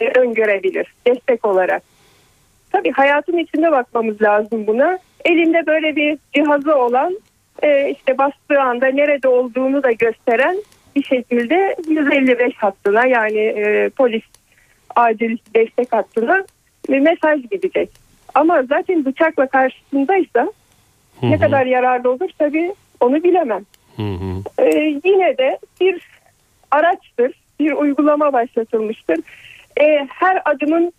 e, 0.00 0.20
öngörebilir 0.20 0.94
destek 1.06 1.44
olarak. 1.44 1.82
Tabii 2.74 2.90
hayatın 2.92 3.38
içinde 3.38 3.72
bakmamız 3.72 4.22
lazım 4.22 4.66
buna. 4.66 4.98
Elinde 5.24 5.66
böyle 5.66 5.96
bir 5.96 6.18
cihazı 6.34 6.74
olan 6.76 7.18
e, 7.62 7.90
işte 7.90 8.18
bastığı 8.18 8.60
anda 8.60 8.86
nerede 8.86 9.28
olduğunu 9.28 9.82
da 9.82 9.92
gösteren 9.92 10.56
bir 10.96 11.02
şekilde 11.02 11.76
155 11.88 12.54
hattına 12.56 13.06
yani 13.06 13.38
e, 13.38 13.88
polis 13.88 14.22
acil 14.96 15.36
destek 15.56 15.92
hattına 15.92 16.44
bir 16.88 17.00
mesaj 17.00 17.42
gidecek. 17.50 17.90
Ama 18.34 18.62
zaten 18.62 19.04
bıçakla 19.04 19.46
karşısındaysa 19.46 20.52
Hı 21.20 21.26
ne 21.30 21.36
hı. 21.36 21.40
kadar 21.40 21.66
yararlı 21.66 22.10
olur 22.10 22.30
tabii 22.38 22.74
onu 23.00 23.24
bilemem. 23.24 23.62
Hı 23.96 24.02
hı. 24.02 24.42
Ee, 24.58 25.00
yine 25.04 25.38
de 25.38 25.58
bir 25.80 26.08
araçtır, 26.70 27.32
bir 27.60 27.72
uygulama 27.72 28.32
başlatılmıştır. 28.32 29.18
Ee, 29.80 30.06
her 30.10 30.42
adımın 30.44 30.92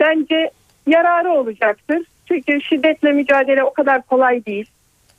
bence 0.00 0.50
yararı 0.86 1.30
olacaktır. 1.30 2.02
Çünkü 2.28 2.60
şiddetle 2.60 3.12
mücadele 3.12 3.64
o 3.64 3.72
kadar 3.72 4.02
kolay 4.02 4.46
değil. 4.46 4.66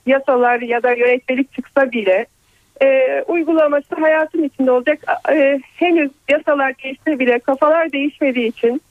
Yasalar 0.06 0.60
ya 0.60 0.82
da 0.82 0.92
yönetmelik 0.92 1.52
çıksa 1.52 1.92
bile 1.92 2.26
e, 2.82 3.22
uygulaması 3.28 3.94
hayatın 3.94 4.42
içinde 4.42 4.70
olacak. 4.70 4.98
E, 5.32 5.60
henüz 5.76 6.10
yasalar 6.28 6.74
değişse 6.84 7.18
bile 7.18 7.38
kafalar 7.38 7.92
değişmediği 7.92 8.48
için 8.48 8.82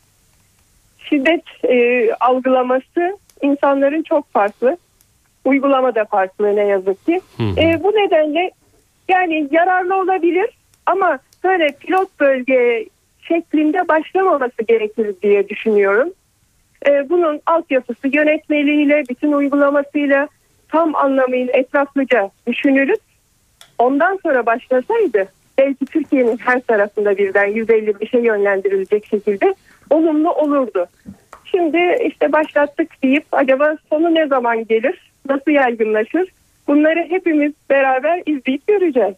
şiddet 1.09 1.43
e, 1.69 2.09
algılaması 2.19 3.17
insanların 3.41 4.03
çok 4.03 4.31
farklı. 4.33 4.77
Uygulama 5.45 5.95
da 5.95 6.05
farklı 6.05 6.55
ne 6.55 6.63
yazık 6.63 7.05
ki. 7.05 7.21
Hı 7.37 7.43
hı. 7.43 7.59
E, 7.59 7.83
bu 7.83 7.91
nedenle 7.91 8.51
yani 9.07 9.47
yararlı 9.51 10.01
olabilir 10.01 10.49
ama 10.85 11.19
böyle 11.43 11.67
pilot 11.79 12.19
bölge 12.19 12.85
şeklinde 13.21 13.87
başlamaması 13.87 14.63
gerekir 14.67 15.15
diye 15.23 15.49
düşünüyorum. 15.49 16.13
E, 16.87 17.09
bunun 17.09 17.41
altyapısı 17.45 18.07
yönetmeliğiyle, 18.07 19.03
bütün 19.09 19.31
uygulamasıyla 19.31 20.27
tam 20.69 20.95
anlamıyla 20.95 21.53
etraflıca 21.53 22.31
düşünülüp 22.47 22.99
ondan 23.77 24.19
sonra 24.23 24.45
başlasaydı 24.45 25.27
belki 25.57 25.85
Türkiye'nin 25.85 26.37
her 26.37 26.59
tarafında 26.59 27.17
birden 27.17 27.49
155'e 27.49 28.21
yönlendirilecek 28.21 29.05
şekilde 29.05 29.55
olumlu 29.89 30.31
olurdu. 30.31 30.85
şimdi 31.45 32.03
işte 32.05 32.31
başlattık 32.31 33.03
deyip 33.03 33.25
acaba 33.31 33.77
sonu 33.89 34.15
ne 34.15 34.27
zaman 34.27 34.65
gelir? 34.65 35.11
Nasıl 35.29 35.51
yaygınlaşır? 35.51 36.29
Bunları 36.67 37.05
hepimiz 37.09 37.53
beraber 37.69 38.21
izleyip 38.25 38.67
göreceğiz. 38.67 39.15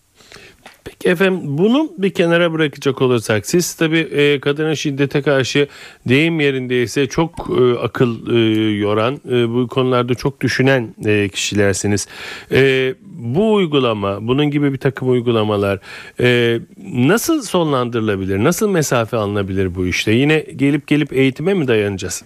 Peki 0.85 1.09
efendim 1.09 1.39
bunu 1.43 1.91
bir 1.97 2.09
kenara 2.09 2.53
bırakacak 2.53 3.01
olursak 3.01 3.45
siz 3.45 3.73
tabii 3.73 3.99
e, 3.99 4.39
kadına 4.39 4.75
şiddete 4.75 5.21
karşı 5.21 5.67
deyim 6.07 6.39
yerindeyse 6.39 7.07
çok 7.07 7.31
e, 7.59 7.79
akıl 7.79 8.35
e, 8.35 8.39
yoran 8.77 9.13
e, 9.31 9.49
bu 9.49 9.67
konularda 9.67 10.15
çok 10.15 10.41
düşünen 10.41 10.87
e, 11.05 11.29
kişilersiniz. 11.29 12.07
E, 12.51 12.93
bu 13.01 13.53
uygulama 13.53 14.27
bunun 14.27 14.51
gibi 14.51 14.73
bir 14.73 14.77
takım 14.77 15.09
uygulamalar 15.09 15.79
e, 16.19 16.59
nasıl 16.93 17.41
sonlandırılabilir? 17.41 18.43
Nasıl 18.43 18.69
mesafe 18.69 19.17
alınabilir 19.17 19.75
bu 19.75 19.87
işte? 19.87 20.11
Yine 20.11 20.45
gelip 20.55 20.87
gelip 20.87 21.13
eğitime 21.13 21.53
mi 21.53 21.67
dayanacağız? 21.67 22.23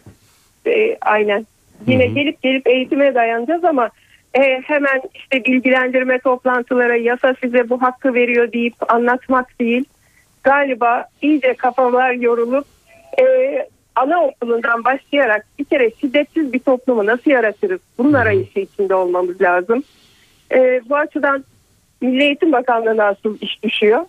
E, 0.68 0.98
aynen. 1.02 1.48
Yine 1.88 2.06
Hı 2.06 2.10
hı. 2.10 2.14
gelip 2.14 2.42
gelip 2.42 2.68
eğitime 2.68 3.16
dayanacağız 3.16 3.64
ama 3.64 3.90
e, 4.34 4.62
hemen 4.62 5.02
işte 5.16 5.46
bilgilendirme 5.46 6.20
toplantılara 6.20 6.96
yasa 6.96 7.36
size 7.42 7.70
bu 7.70 7.82
hakkı 7.82 8.14
veriyor 8.14 8.52
deyip 8.52 8.94
anlatmak 8.94 9.60
değil. 9.60 9.86
Galiba 10.44 11.06
iyice 11.22 11.54
kafalar 11.54 12.12
yorulup 12.12 12.66
e, 13.20 13.26
anaokulundan 13.96 14.84
başlayarak 14.84 15.46
bir 15.60 15.66
kere 15.66 15.92
şiddetsiz 16.02 16.54
bir 16.54 16.60
toplumu 16.60 17.06
nasıl 17.06 17.32
yaratırız? 17.32 17.82
Bunun 17.98 18.14
arayışı 18.14 18.60
içinde 18.60 18.96
olmamız 18.96 19.42
lazım. 19.42 19.84
E, 20.52 20.82
bu 20.90 20.96
açıdan 20.96 21.44
Milli 22.02 22.24
Eğitim 22.24 22.52
Bakanlığı'na 22.52 23.04
asıl 23.04 23.38
iş 23.42 23.64
düşüyor. 23.64 24.06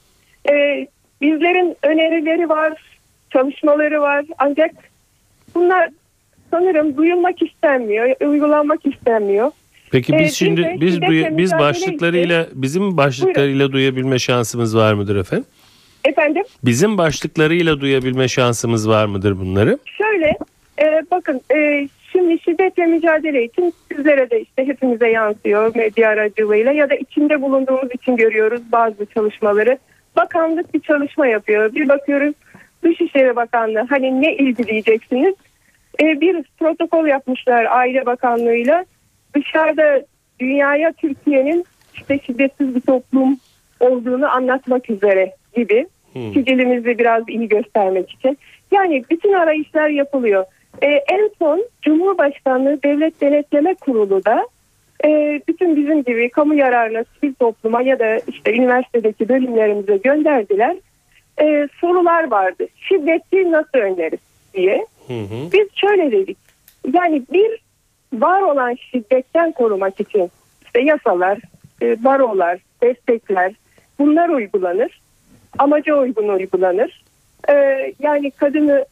E, 0.51 0.87
bizlerin 1.21 1.77
önerileri 1.83 2.49
var, 2.49 2.83
çalışmaları 3.31 4.01
var 4.01 4.25
ancak 4.39 4.71
bunlar 5.55 5.91
sanırım 6.51 6.97
duyulmak 6.97 7.43
istenmiyor, 7.43 8.17
uygulanmak 8.21 8.87
istenmiyor. 8.87 9.51
Peki 9.92 10.14
Ee, 10.14 10.18
biz 10.18 10.24
biz 10.26 10.35
şimdi 10.37 10.62
de 10.62 10.76
biz 10.81 11.00
duya, 11.03 11.37
biz 11.38 11.53
başlıklarıyla 11.53 12.46
bizim 12.53 12.96
başlıklarıyla 12.96 13.72
duyabilme 13.72 14.18
şansımız 14.18 14.76
var 14.76 14.94
mıdır 14.94 15.16
efendim? 15.16 15.46
Efendim 16.05 16.42
Bizim 16.64 16.98
başlıklarıyla 16.98 17.81
duyabilme 17.81 18.29
şansımız 18.29 18.88
var 18.88 19.07
mıdır 19.07 19.38
bunları? 19.38 19.79
şöyle 19.85 20.37
e, 20.83 21.03
bakın 21.11 21.40
e, 21.55 21.88
şimdi 22.12 22.40
şiddetle 22.40 22.87
mücadele 22.87 23.44
için 23.44 23.74
sizlere 23.92 24.31
de 24.31 24.40
işte 24.40 24.66
hepimize 24.66 25.09
yansıyor 25.09 25.76
medya 25.76 26.09
aracılığıyla 26.09 26.72
ya 26.72 26.90
da 26.90 26.94
içinde 26.94 27.42
bulunduğumuz 27.42 27.94
için 27.94 28.16
görüyoruz 28.16 28.61
bazı 28.72 29.07
çalışmaları. 29.14 29.79
Bakanlık 30.16 30.74
bir 30.74 30.81
çalışma 30.81 31.26
yapıyor. 31.26 31.74
Bir 31.74 31.88
bakıyoruz 31.88 32.35
Dışişleri 32.83 33.37
Bakanlığı 33.37 33.87
hani 33.90 34.22
ne 34.22 34.37
ilgileyeceksiniz? 34.37 35.35
E, 36.03 36.20
bir 36.20 36.37
protokol 36.59 37.07
yapmışlar 37.07 37.64
Aile 37.64 38.07
Bakanlığı'yla. 38.07 38.85
Dışarıda 39.35 40.03
dünyaya 40.40 40.93
Türkiye'nin 40.93 41.64
işte 41.95 42.19
şiddetsiz 42.27 42.75
bir 42.75 42.81
toplum 42.81 43.38
olduğunu 43.81 44.29
anlatmak 44.29 44.90
üzere 44.90 45.35
gibi. 45.57 45.87
Hmm. 46.12 46.33
Sicilimizi 46.33 46.99
biraz 46.99 47.29
iyi 47.29 47.49
göstermek 47.49 48.11
için. 48.11 48.38
Yani 48.71 49.05
bütün 49.11 49.33
arayışlar 49.33 49.88
yapılıyor. 49.88 50.45
E, 50.83 50.87
en 50.87 51.31
son 51.38 51.64
Cumhurbaşkanlığı 51.83 52.83
Devlet 52.83 53.21
Denetleme 53.21 53.75
Kurulu 53.75 54.25
da 54.25 54.47
e, 55.05 55.40
bütün 55.49 55.77
bizim 55.77 56.03
gibi 56.03 56.31
kamu 56.31 56.55
yararına 56.55 57.05
sivil 57.05 57.35
topluma 57.35 57.83
ya 57.83 57.99
da 57.99 58.16
işte 58.16 58.55
üniversitedeki 58.55 59.29
bölümlerimize 59.29 59.97
gönderdiler. 59.97 60.77
E, 61.43 61.69
sorular 61.81 62.31
vardı. 62.31 62.66
Şiddeti 62.77 63.53
nasıl 63.53 63.79
önleriz 63.79 64.21
diye. 64.55 64.87
Hı 65.07 65.14
hı. 65.14 65.53
Biz 65.53 65.69
şöyle 65.75 66.12
dedik. 66.12 66.38
Yani 66.95 67.23
bir 67.33 67.61
var 68.12 68.40
olan 68.40 68.75
şiddetten 68.75 69.53
korumak 69.53 70.01
için 70.01 70.31
işte 70.66 70.81
yasalar, 70.81 71.38
e, 71.83 72.05
barolar, 72.05 72.59
destekler 72.83 73.53
bunlar 73.99 74.29
uygulanır. 74.29 75.01
Amaca 75.59 75.94
uygun 75.94 76.29
uygulanır. 76.29 77.03
E, 77.49 77.55
yani 78.01 78.31
kadını 78.31 78.85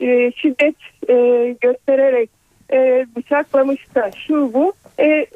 e, 0.00 0.32
şiddet 0.32 0.76
e, 1.08 1.14
göstererek 1.60 2.30
e, 2.72 3.06
bıçaklamışsa 3.16 4.10
şu 4.26 4.54
bu 4.54 4.72
e, 5.00 5.26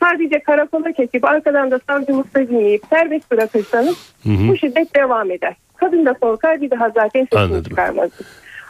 sadece 0.00 0.40
karakola 0.42 0.92
çekip 0.92 1.24
arkadan 1.24 1.70
da 1.70 1.80
savcılıkta 1.86 2.48
dinleyip 2.48 2.82
serbest 2.90 3.30
bırakırsanız 3.30 4.14
Hı 4.22 4.28
hı. 4.28 4.48
bu 4.48 4.56
şiddet 4.56 4.96
devam 4.96 5.30
eder. 5.30 5.56
Kadın 5.76 6.06
da 6.06 6.12
korkar 6.12 6.60
bir 6.60 6.70
daha 6.70 6.90
zaten 6.90 7.24
sesini 7.24 7.40
Anladım. 7.40 7.62
çıkarmaz. 7.62 8.10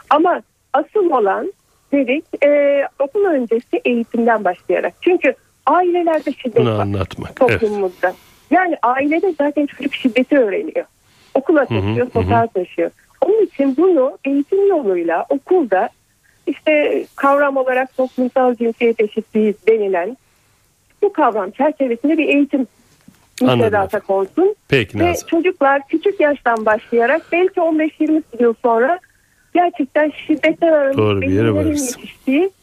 Ama 0.09 0.41
asıl 0.73 1.09
olan 1.09 1.53
dedik 1.91 2.43
e, 2.43 2.81
okul 2.99 3.25
öncesi 3.25 3.81
eğitimden 3.85 4.43
başlayarak. 4.43 4.93
Çünkü 5.01 5.33
ailelerde 5.65 6.31
şiddet 6.31 6.55
Bunu 6.57 6.77
var 6.77 6.81
anlatmak. 6.81 7.31
Evet. 7.41 7.59
toplumumuzda. 7.61 8.13
Yani 8.51 8.77
ailede 8.83 9.33
zaten 9.37 9.65
çocuk 9.65 9.95
şiddeti 9.95 10.39
öğreniyor. 10.39 10.85
Okula 11.33 11.65
taşıyor, 11.65 12.07
sokağa 12.13 12.47
taşıyor. 12.47 12.91
Onun 13.25 13.45
için 13.45 13.77
bunu 13.77 14.17
eğitim 14.25 14.69
yoluyla 14.69 15.25
okulda 15.29 15.89
işte 16.47 17.05
kavram 17.15 17.57
olarak 17.57 17.97
toplumsal 17.97 18.55
cinsiyet 18.55 18.99
eşitliği 18.99 19.55
denilen 19.67 20.17
bu 21.01 21.13
kavram 21.13 21.51
çerçevesinde 21.51 22.17
bir 22.17 22.27
eğitim 22.27 22.67
müfredata 23.41 23.99
konsun. 23.99 24.55
Peki 24.67 24.99
Ve 24.99 25.09
Nazan. 25.09 25.27
çocuklar 25.27 25.81
küçük 25.87 26.19
yaştan 26.19 26.65
başlayarak 26.65 27.21
belki 27.31 27.59
15-20 27.59 28.21
yıl 28.39 28.53
sonra 28.61 28.99
gerçekten 29.53 30.11
şiddetten 30.27 30.69
Doğru 30.97 31.05
aranıp 31.07 31.21
bir 31.21 31.29
yere 31.31 31.53
varırız. 31.53 31.97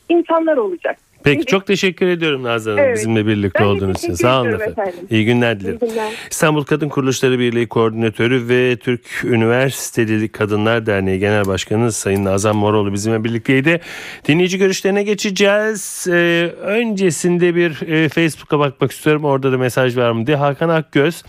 insanlar 0.09 0.57
olacak. 0.57 0.97
Peki 1.25 1.45
çok 1.45 1.67
teşekkür 1.67 2.07
ediyorum 2.09 2.43
Nazan 2.43 2.71
Hanım 2.73 2.85
Evet. 2.85 2.97
bizimle 2.97 3.27
birlikte 3.27 3.61
Ben 3.61 3.65
olduğunuz 3.65 3.99
için. 3.99 4.15
Sağ 4.15 4.41
olun 4.41 4.49
efendim. 4.53 4.73
efendim. 4.73 4.95
İyi 5.11 5.25
günler 5.25 5.61
dilerim. 5.61 5.79
İyi 5.83 5.89
günler. 5.91 6.13
İstanbul 6.31 6.65
Kadın 6.65 6.89
Kuruluşları 6.89 7.39
Birliği 7.39 7.69
Koordinatörü 7.69 8.49
ve 8.49 8.77
Türk 8.77 9.25
Üniversiteli 9.25 10.29
Kadınlar 10.29 10.87
Derneği 10.87 11.19
Genel 11.19 11.47
Başkanı 11.47 11.93
Sayın 11.93 12.25
Nazan 12.25 12.57
Moroğlu 12.57 12.93
bizimle 12.93 13.25
birlikteydi. 13.25 13.81
Dinleyici 14.29 14.59
görüşlerine 14.59 15.03
geçeceğiz. 15.03 16.07
Ee, 16.11 16.51
öncesinde 16.61 17.55
bir 17.55 17.83
e, 17.89 18.09
Facebook'a 18.09 18.59
bakmak 18.59 18.93
istiyorum. 18.93 19.25
Orada 19.25 19.53
da 19.53 19.59
mesaj 19.59 19.97
var 19.97 20.11
mı 20.11 20.27
diye. 20.27 20.37
Hakan 20.37 20.69
Akgöz 20.69 21.23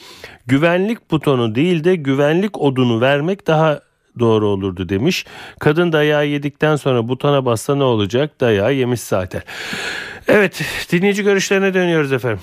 güvenlik 0.47 1.11
butonu 1.11 1.55
değil 1.55 1.83
de 1.83 1.95
güvenlik 1.95 2.57
odunu 2.61 3.01
vermek 3.01 3.47
daha 3.47 3.81
doğru 4.19 4.47
olurdu 4.47 4.89
demiş. 4.89 5.25
Kadın 5.59 5.91
dayağı 5.91 6.27
yedikten 6.27 6.75
sonra 6.75 7.07
butona 7.07 7.45
bassa 7.45 7.75
ne 7.75 7.83
olacak? 7.83 8.41
Dayağı 8.41 8.73
yemiş 8.73 9.01
zaten. 9.01 9.41
Evet 10.27 10.61
dinleyici 10.91 11.23
görüşlerine 11.23 11.73
dönüyoruz 11.73 12.13
efendim. 12.13 12.39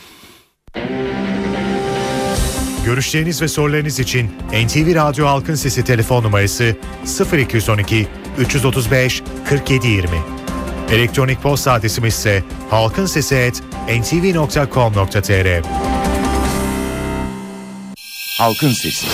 Görüşleriniz 2.84 3.42
ve 3.42 3.48
sorularınız 3.48 4.00
için 4.00 4.30
NTV 4.64 4.94
Radyo 4.94 5.26
Halkın 5.26 5.54
Sesi 5.54 5.84
telefon 5.84 6.22
numarası 6.22 6.76
0212 7.32 8.08
335 8.38 9.22
4720. 9.50 10.08
Elektronik 10.90 11.42
posta 11.42 11.72
adresimiz 11.72 12.14
ise 12.14 12.42
halkinsesi@ntv.com.tr. 12.70 15.62
Halkın 18.38 18.72
Sesi. 18.72 19.06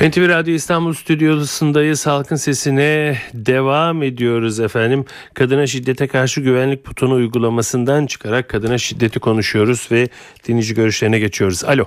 NTV 0.00 0.28
Radyo 0.28 0.54
İstanbul 0.54 0.92
Stüdyosundayız. 0.92 2.06
Halkın 2.06 2.36
Sesi'ne 2.36 3.16
devam 3.34 4.02
ediyoruz 4.02 4.60
efendim. 4.60 5.04
Kadına 5.34 5.66
şiddete 5.66 6.06
karşı 6.06 6.40
güvenlik 6.40 6.86
butonu 6.86 7.14
uygulamasından 7.14 8.06
çıkarak 8.06 8.48
kadına 8.48 8.78
şiddeti 8.78 9.20
konuşuyoruz 9.20 9.88
ve 9.92 10.08
dinleyici 10.48 10.74
görüşlerine 10.74 11.18
geçiyoruz. 11.18 11.64
Alo. 11.64 11.84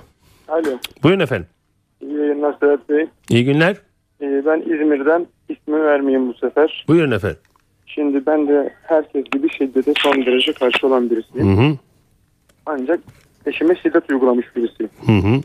Alo. 0.48 0.78
Buyurun 1.02 1.20
efendim. 1.20 1.46
İyi 2.00 2.16
yayınlar 2.16 2.56
Sedat 2.60 2.88
Bey. 2.88 3.06
İyi 3.30 3.44
günler. 3.44 3.76
Ee, 4.20 4.42
ben 4.46 4.60
İzmir'den 4.60 5.26
ismi 5.48 5.82
vermeyeyim 5.82 6.28
bu 6.28 6.34
sefer. 6.34 6.84
Buyurun 6.88 7.10
efendim. 7.10 7.38
Şimdi 7.86 8.26
ben 8.26 8.48
de 8.48 8.74
herkes 8.82 9.24
gibi 9.24 9.48
şiddete 9.50 9.92
son 9.98 10.26
derece 10.26 10.52
karşı 10.52 10.86
olan 10.86 11.10
birisiyim. 11.10 11.56
Hı 11.56 11.62
hı. 11.62 11.76
Ancak 12.66 13.00
eşime 13.46 13.76
şiddet 13.76 14.10
uygulamış 14.10 14.46
birisiyim. 14.56 14.90
Hı 15.06 15.12
hı. 15.12 15.40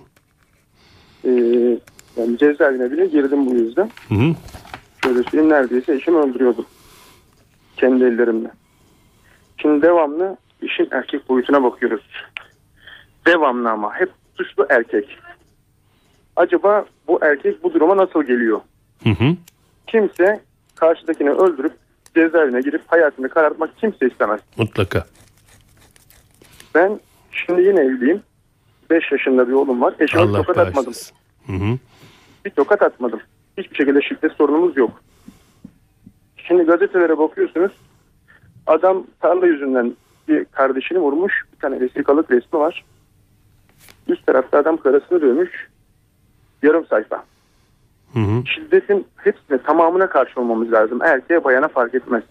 Ee, 1.25 1.77
yani 2.19 2.37
cezaevine 2.37 2.91
bile 2.91 3.05
girdim 3.05 3.45
bu 3.45 3.53
yüzden. 3.55 3.91
Hı 4.09 4.15
hı. 4.15 4.35
Şöyle 5.03 5.23
söyleyeyim 5.23 5.49
neredeyse 5.49 5.93
eşimi 5.93 6.17
öldürüyordum. 6.17 6.65
Kendi 7.77 8.03
ellerimle. 8.03 8.51
Şimdi 9.57 9.81
devamlı 9.81 10.37
işin 10.61 10.87
erkek 10.91 11.29
boyutuna 11.29 11.63
bakıyoruz. 11.63 12.01
Devamlı 13.27 13.69
ama 13.69 13.95
hep 13.95 14.09
suçlu 14.37 14.65
erkek. 14.69 15.17
Acaba 16.35 16.85
bu 17.07 17.19
erkek 17.21 17.63
bu 17.63 17.73
duruma 17.73 17.97
nasıl 17.97 18.23
geliyor? 18.23 18.61
Hı 19.03 19.09
hı. 19.09 19.35
Kimse 19.87 20.39
karşıdakini 20.75 21.29
öldürüp 21.29 21.73
cezaevine 22.15 22.61
girip 22.61 22.81
hayatını 22.87 23.29
karartmak 23.29 23.77
kimse 23.77 24.07
istemez. 24.07 24.39
Mutlaka. 24.57 25.05
Ben 26.75 26.99
şimdi 27.31 27.61
yine 27.61 27.79
evliyim. 27.79 28.21
5 28.89 29.11
yaşında 29.11 29.47
bir 29.47 29.53
oğlum 29.53 29.81
var. 29.81 29.93
Eşime 29.99 30.21
Allah 30.21 30.37
tokat 30.37 30.57
atmadım. 30.57 30.75
bağışlasın. 30.75 31.15
Hı 31.47 31.53
hı. 31.53 31.77
Bir 32.45 32.49
tokat 32.49 32.81
atmadım. 32.81 33.19
Hiçbir 33.57 33.75
şekilde 33.75 34.01
şiddet 34.01 34.31
sorunumuz 34.31 34.77
yok. 34.77 35.01
Şimdi 36.37 36.63
gazetelere 36.63 37.17
bakıyorsunuz. 37.17 37.71
Adam 38.67 39.03
tarla 39.19 39.47
yüzünden 39.47 39.93
bir 40.27 40.45
kardeşini 40.45 40.99
vurmuş. 40.99 41.43
Bir 41.53 41.59
tane 41.59 41.79
vesikalık 41.79 42.31
resmi 42.31 42.59
var. 42.59 42.85
Üst 44.07 44.25
tarafta 44.25 44.57
adam 44.57 44.77
karısını 44.77 45.21
dövmüş. 45.21 45.67
Yarım 46.63 46.85
sayfa. 46.85 47.23
Hı 48.13 48.19
hı. 48.19 48.45
Şiddetin 48.45 49.07
hepsine 49.17 49.57
tamamına 49.57 50.09
karşı 50.09 50.41
olmamız 50.41 50.71
lazım. 50.71 51.01
Erkeğe 51.01 51.43
bayana 51.43 51.67
fark 51.67 51.95
etmez. 51.95 52.23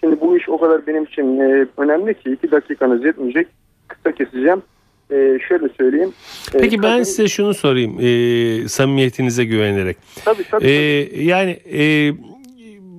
Şimdi 0.00 0.20
bu 0.20 0.36
iş 0.36 0.48
o 0.48 0.60
kadar 0.60 0.86
benim 0.86 1.04
için 1.04 1.40
e, 1.40 1.66
önemli 1.76 2.14
ki 2.14 2.30
iki 2.30 2.50
dakikanız 2.50 3.04
yetmeyecek. 3.04 3.48
Kısa 3.88 4.12
keseceğim. 4.12 4.62
E, 5.10 5.38
şöyle 5.48 5.68
söyleyeyim. 5.78 6.12
E, 6.54 6.58
Peki 6.58 6.82
ben 6.82 6.92
kadın- 6.92 7.02
size 7.02 7.28
şunu 7.28 7.54
sorayım 7.54 7.96
e, 8.00 8.68
samimiyetinize 8.68 9.44
güvenerek. 9.44 9.96
Tabii 10.24 10.44
tabii. 10.50 10.66
E, 10.66 11.22
yani 11.24 11.50
e, 11.72 12.12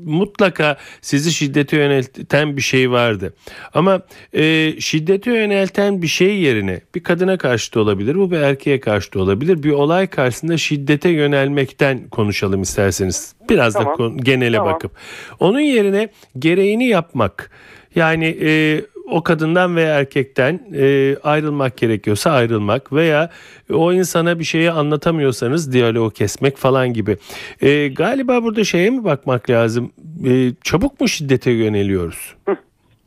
mutlaka 0.06 0.78
sizi 1.02 1.32
şiddete 1.34 1.78
yönelten 1.78 2.58
bir 2.58 2.62
şey 2.62 2.92
vardı. 2.92 3.34
Ama 3.74 4.02
e, 4.34 4.74
şiddete 4.80 5.32
yönelten 5.34 6.02
bir 6.02 6.08
şey 6.08 6.36
yerine 6.38 6.82
bir 6.96 7.04
kadına 7.04 7.38
karşı 7.38 7.74
da 7.74 7.80
olabilir, 7.80 8.16
bu 8.16 8.32
bir 8.32 8.38
erkeğe 8.38 8.80
karşı 8.80 9.14
da 9.14 9.20
olabilir. 9.20 9.64
Bir 9.64 9.72
olay 9.72 10.08
karşısında 10.08 10.58
şiddete 10.58 11.10
yönelmekten 11.10 12.10
konuşalım 12.10 12.62
isterseniz. 12.62 13.36
Biraz 13.50 13.76
da 13.76 13.80
Tamam. 13.80 13.96
kon- 13.98 14.18
genele 14.18 14.58
Tamam. 14.58 14.74
bakıp. 14.74 14.92
Onun 15.40 15.60
yerine 15.60 16.10
gereğini 16.40 16.88
yapmak. 16.88 17.52
Yani 17.96 18.38
e, 18.42 18.82
o 19.12 19.24
kadından 19.24 19.76
veya 19.76 20.00
erkekten 20.00 20.60
e, 20.76 21.16
ayrılmak 21.24 21.78
gerekiyorsa 21.78 22.32
ayrılmak 22.32 22.94
veya 22.94 23.30
o 23.74 23.94
insana 23.94 24.40
bir 24.40 24.44
şeyi 24.44 24.72
anlatamıyorsanız 24.72 25.74
diyaloğu 25.74 26.10
kesmek 26.10 26.58
falan 26.58 26.94
gibi. 26.94 27.18
E, 27.62 27.88
galiba 27.88 28.44
burada 28.44 28.64
şeye 28.64 28.90
mi 28.90 29.04
bakmak 29.04 29.50
lazım? 29.50 29.92
E, 30.28 30.52
çabuk 30.64 31.02
mu 31.02 31.08
şiddete 31.08 31.52
yöneliyoruz? 31.52 32.36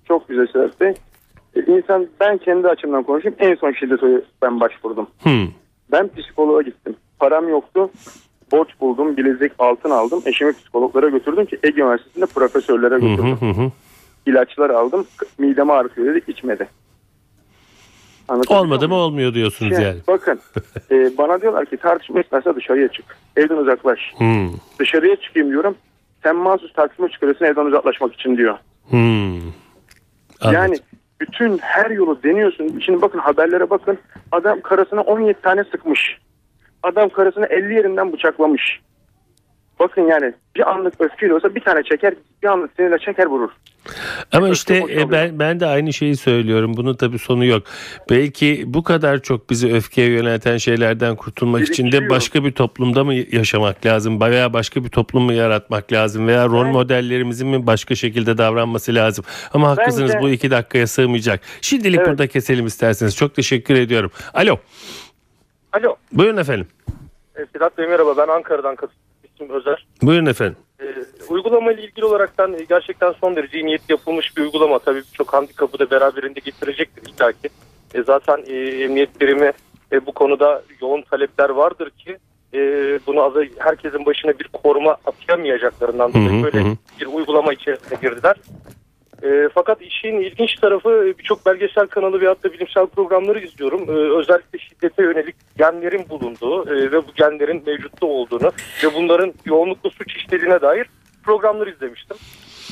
Çok 0.09 0.29
güzel 0.29 0.47
Sedat 0.53 0.81
Bey. 0.81 0.95
E, 1.57 1.61
İnsan 1.77 2.07
ben 2.21 2.39
kendi 2.39 2.69
açımdan 2.69 3.03
konuşayım. 3.03 3.37
En 3.41 3.55
son 3.55 3.73
şiddete 3.73 4.07
ben 4.43 4.61
başvurdum. 4.61 5.07
Hmm. 5.23 5.49
Ben 5.93 6.11
psikoloğa 6.17 6.63
gittim. 6.63 6.95
Param 7.19 7.49
yoktu. 7.49 7.91
Borç 8.53 8.69
buldum. 8.81 9.17
Bilezik 9.17 9.53
altın 9.59 9.91
aldım. 9.91 10.23
Eşimi 10.27 10.53
psikologlara 10.53 11.09
götürdüm 11.09 11.47
ki 11.47 11.59
Ege 11.63 11.81
Üniversitesi'nde 11.83 12.27
profesörlere 12.27 12.95
Hı 12.95 12.99
hı 12.99 13.01
götürdüm. 13.01 13.37
hı 13.41 13.63
hı. 13.63 13.71
İlaçlar 14.27 14.71
aldım. 14.71 15.07
Midemi 15.39 15.73
ağrıtıyor 15.73 16.15
dedi. 16.15 16.31
içmedi. 16.31 16.69
Anlatabiliyor 18.29 18.65
Olmadı 18.65 18.89
mı 18.89 18.95
olmuyor 18.95 19.35
diyorsunuz 19.35 19.77
Şey, 19.77 19.85
yani. 19.85 19.99
Bakın 20.09 20.41
e, 20.91 21.19
bana 21.19 21.41
diyorlar 21.41 21.67
ki 21.67 21.77
tartışma 21.77 22.21
esnasında 22.21 22.57
dışarıya 22.57 22.89
çık. 22.89 23.05
Evden 23.37 23.57
uzaklaş. 23.57 24.01
Hmm. 24.17 24.51
Dışarıya 24.79 25.17
çıkayım 25.17 25.51
diyorum. 25.51 25.77
Sen 26.23 26.37
mahsus 26.37 26.73
tartışma 26.73 27.09
çıkarıyorsun 27.09 27.45
evden 27.45 27.65
uzaklaşmak 27.65 28.15
için 28.15 28.37
diyor. 28.37 28.59
Hmm. 28.91 29.37
Anladım. 30.41 30.55
Yani 30.55 30.77
bütün 31.21 31.59
her 31.59 31.91
yolu 31.91 32.23
deniyorsun. 32.23 32.81
Şimdi 32.85 33.03
bakın 33.03 33.19
haberlere 33.19 33.71
bakın. 33.71 33.99
Adam 34.33 34.61
karısına 34.61 35.01
17 35.01 35.41
tane 35.41 35.65
sıkmış. 35.65 36.19
Adam 36.83 37.09
karısını 37.09 37.47
50 37.47 37.75
yerinden 37.75 38.13
bıçaklamış. 38.13 38.81
Bakın 39.81 40.03
yani 40.03 40.33
bir 40.57 40.71
anlık 40.71 40.95
öfkeyle 41.01 41.35
olsa 41.35 41.55
bir 41.55 41.61
tane 41.61 41.83
çeker, 41.83 42.15
bir 42.43 42.49
anlık 42.49 42.71
sinirle 42.77 42.99
çeker 42.99 43.27
vurur. 43.27 43.51
Ama 44.33 44.49
işte 44.49 44.85
e, 44.91 45.11
ben 45.11 45.39
ben 45.39 45.61
de 45.61 45.67
aynı 45.67 45.93
şeyi 45.93 46.17
söylüyorum. 46.17 46.77
Bunun 46.77 46.95
tabii 46.95 47.19
sonu 47.19 47.45
yok. 47.45 47.63
Belki 48.11 48.65
bu 48.67 48.83
kadar 48.83 49.23
çok 49.23 49.51
bizi 49.51 49.73
öfkeye 49.75 50.09
yönelten 50.11 50.57
şeylerden 50.57 51.17
kurtulmak 51.17 51.63
için 51.63 51.83
de 51.83 51.87
Biriktiriyor. 51.87 52.11
başka 52.11 52.45
bir 52.45 52.53
toplumda 52.53 53.05
mı 53.05 53.15
yaşamak 53.15 53.87
lazım 53.87 54.21
veya 54.21 54.53
başka 54.53 54.85
bir 54.85 54.89
toplum 54.89 55.23
mu 55.23 55.33
yaratmak 55.33 55.93
lazım 55.93 56.27
veya 56.27 56.47
rol 56.47 56.65
Ben- 56.65 56.73
modellerimizin 56.73 57.49
mi 57.49 57.67
başka 57.67 57.95
şekilde 57.95 58.39
davranması 58.39 58.95
lazım. 58.95 59.25
Ama 59.53 59.69
haklısınız 59.71 60.11
Bence- 60.15 60.23
bu 60.25 60.31
iki 60.31 60.51
dakikaya 60.51 60.87
sığmayacak. 60.87 61.41
Şimdilik 61.61 61.99
Evet. 61.99 62.09
burada 62.09 62.27
keselim 62.27 62.67
isterseniz. 62.67 63.17
Çok 63.17 63.35
teşekkür 63.35 63.75
ediyorum. 63.75 64.11
Alo. 64.35 64.57
Alo. 65.73 65.97
Buyurun 66.13 66.37
efendim. 66.37 66.67
Sedat 67.53 67.79
Bey 67.79 67.87
merhaba. 67.87 68.17
Ben 68.17 68.29
Ankara'dan 68.29 68.77
katılıyorum. 68.77 69.06
İsmim 69.37 69.51
Özer. 69.51 69.87
Buyurun 70.03 70.27
efendim. 70.27 70.57
E, 70.81 70.85
uygulama 71.29 71.73
ile 71.73 71.83
ilgili 71.83 72.05
olaraktan 72.05 72.55
e, 72.55 72.65
gerçekten 72.69 73.13
son 73.13 73.37
derece 73.37 73.59
iyi 73.59 73.67
niyet 73.67 73.91
yapılmış 73.91 74.37
bir 74.37 74.43
uygulama. 74.43 74.79
Tabii 74.79 75.03
birçok 75.13 75.33
handikapı 75.33 75.79
da 75.79 75.91
beraberinde 75.91 76.41
getirecektir 76.41 77.15
illaki. 77.15 77.49
E, 77.95 78.03
zaten 78.03 78.45
e, 78.47 78.55
emniyet 78.57 79.21
birimi 79.21 79.53
e, 79.93 80.07
bu 80.07 80.13
konuda 80.13 80.63
yoğun 80.81 81.03
talepler 81.03 81.51
vardır 81.51 81.91
ki 81.91 82.19
e, 82.55 82.61
bunu 83.07 83.23
az 83.23 83.33
herkesin 83.59 84.07
başına 84.07 84.39
bir 84.39 84.49
koruma 84.53 84.97
atayamayacaklarından 85.07 86.15
Hı 86.15 86.19
hı, 86.19 86.25
dolayı 86.25 86.45
böyle 86.45 86.61
hı 86.61 86.69
hı. 86.69 86.77
bir 87.01 87.07
uygulama 87.07 87.53
içerisine 87.53 87.99
girdiler. 88.03 88.37
E, 89.23 89.49
fakat 89.55 89.83
işin 89.83 90.21
ilginç 90.21 90.55
tarafı 90.55 90.89
e, 90.91 91.19
birçok 91.19 91.47
belgesel 91.47 91.87
kanalı 91.87 92.21
veyahut 92.21 92.45
da 92.45 92.53
bilimsel 92.53 92.87
programları 92.87 93.41
izliyorum. 93.41 93.83
E, 93.83 94.19
özellikle 94.19 94.59
şiddete 94.59 95.03
yönelik 95.03 95.37
genlerin 95.59 96.09
bulunduğu 96.09 96.71
e, 96.71 96.93
ve 96.93 96.97
bu 96.97 97.13
genlerin 97.17 97.63
mevcutta 97.67 98.07
olduğunu 98.07 98.53
ve 98.85 98.95
bunların 98.95 99.35
yoğunlukla 99.45 99.91
suç 99.91 100.17
işlediğine 100.17 100.61
dair 100.61 100.87
programları 101.25 101.71
izlemiştim. 101.71 102.17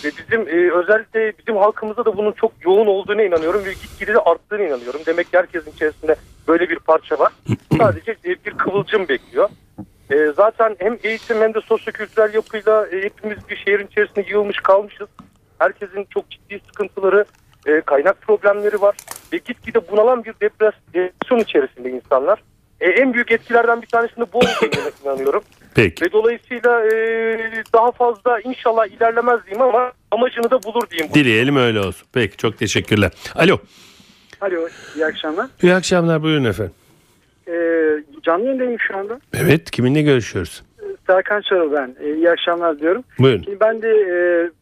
Ve 0.04 0.10
bizim 0.18 0.48
e, 0.48 0.72
özellikle 0.72 1.32
bizim 1.38 1.56
halkımızda 1.56 2.04
da 2.04 2.16
bunun 2.16 2.32
çok 2.32 2.52
yoğun 2.64 2.86
olduğuna 2.86 3.22
inanıyorum 3.22 3.64
ve 3.64 3.72
gitgide 3.72 4.14
de 4.14 4.18
arttığına 4.18 4.62
inanıyorum. 4.62 5.00
Demek 5.06 5.32
ki 5.32 5.38
herkesin 5.38 5.70
içerisinde 5.70 6.16
böyle 6.48 6.68
bir 6.68 6.78
parça 6.78 7.18
var. 7.18 7.32
Sadece 7.78 8.12
e, 8.12 8.28
bir 8.46 8.50
kıvılcım 8.50 9.08
bekliyor. 9.08 9.48
E, 10.10 10.32
zaten 10.36 10.76
hem 10.78 10.98
eğitim 11.02 11.40
hem 11.40 11.54
de 11.54 11.60
sosyokültürel 11.60 12.34
yapıyla 12.34 12.86
e, 12.86 13.02
hepimiz 13.02 13.38
bir 13.48 13.56
şehrin 13.56 13.86
içerisinde 13.86 14.26
yığılmış 14.28 14.60
kalmışız. 14.60 15.08
Herkesin 15.58 16.06
çok 16.14 16.30
ciddi 16.30 16.60
sıkıntıları, 16.66 17.24
e, 17.66 17.80
kaynak 17.80 18.22
problemleri 18.22 18.80
var 18.80 18.96
ve 19.32 19.36
gitgide 19.36 19.88
bunalan 19.88 20.24
bir 20.24 20.32
depres- 20.32 20.94
depresyon 20.94 21.38
içerisinde 21.38 21.90
insanlar. 21.90 22.42
E, 22.80 22.88
en 22.90 23.14
büyük 23.14 23.30
etkilerden 23.32 23.82
bir 23.82 23.86
tanesinde 23.86 24.24
bu 24.32 24.38
olduğunu 24.38 24.90
inanıyorum. 25.04 25.42
Peki. 25.74 26.04
Ve 26.04 26.12
dolayısıyla 26.12 26.86
e, 26.86 26.92
daha 27.74 27.92
fazla 27.92 28.40
inşallah 28.40 28.86
ilerlemez 28.86 29.40
diyeyim 29.46 29.62
ama 29.62 29.92
amacını 30.10 30.50
da 30.50 30.62
bulur 30.62 30.90
diyeyim. 30.90 31.10
bu. 31.10 31.14
Dileyelim 31.14 31.56
öyle 31.56 31.80
olsun. 31.80 32.08
Peki 32.12 32.36
çok 32.36 32.58
teşekkürler. 32.58 33.10
Alo. 33.34 33.58
Alo, 34.40 34.68
iyi 34.96 35.06
akşamlar. 35.06 35.46
İyi 35.62 35.74
akşamlar 35.74 36.22
buyurun 36.22 36.44
efendim. 36.44 36.72
Ee, 37.48 37.52
canlı 38.22 38.44
yayındayım 38.44 38.80
şu 38.80 38.96
anda. 38.96 39.20
Evet 39.34 39.70
kiminle 39.70 40.02
görüşüyoruz? 40.02 40.62
Serkan 41.06 41.40
Çarıl 41.40 41.72
ben. 41.72 41.96
Ee, 42.00 42.14
iyi 42.14 42.30
akşamlar 42.30 42.78
diyorum. 42.78 43.04
Buyurun. 43.18 43.42
Şimdi 43.42 43.60
ben 43.60 43.82
de 43.82 43.88
e, 43.88 44.16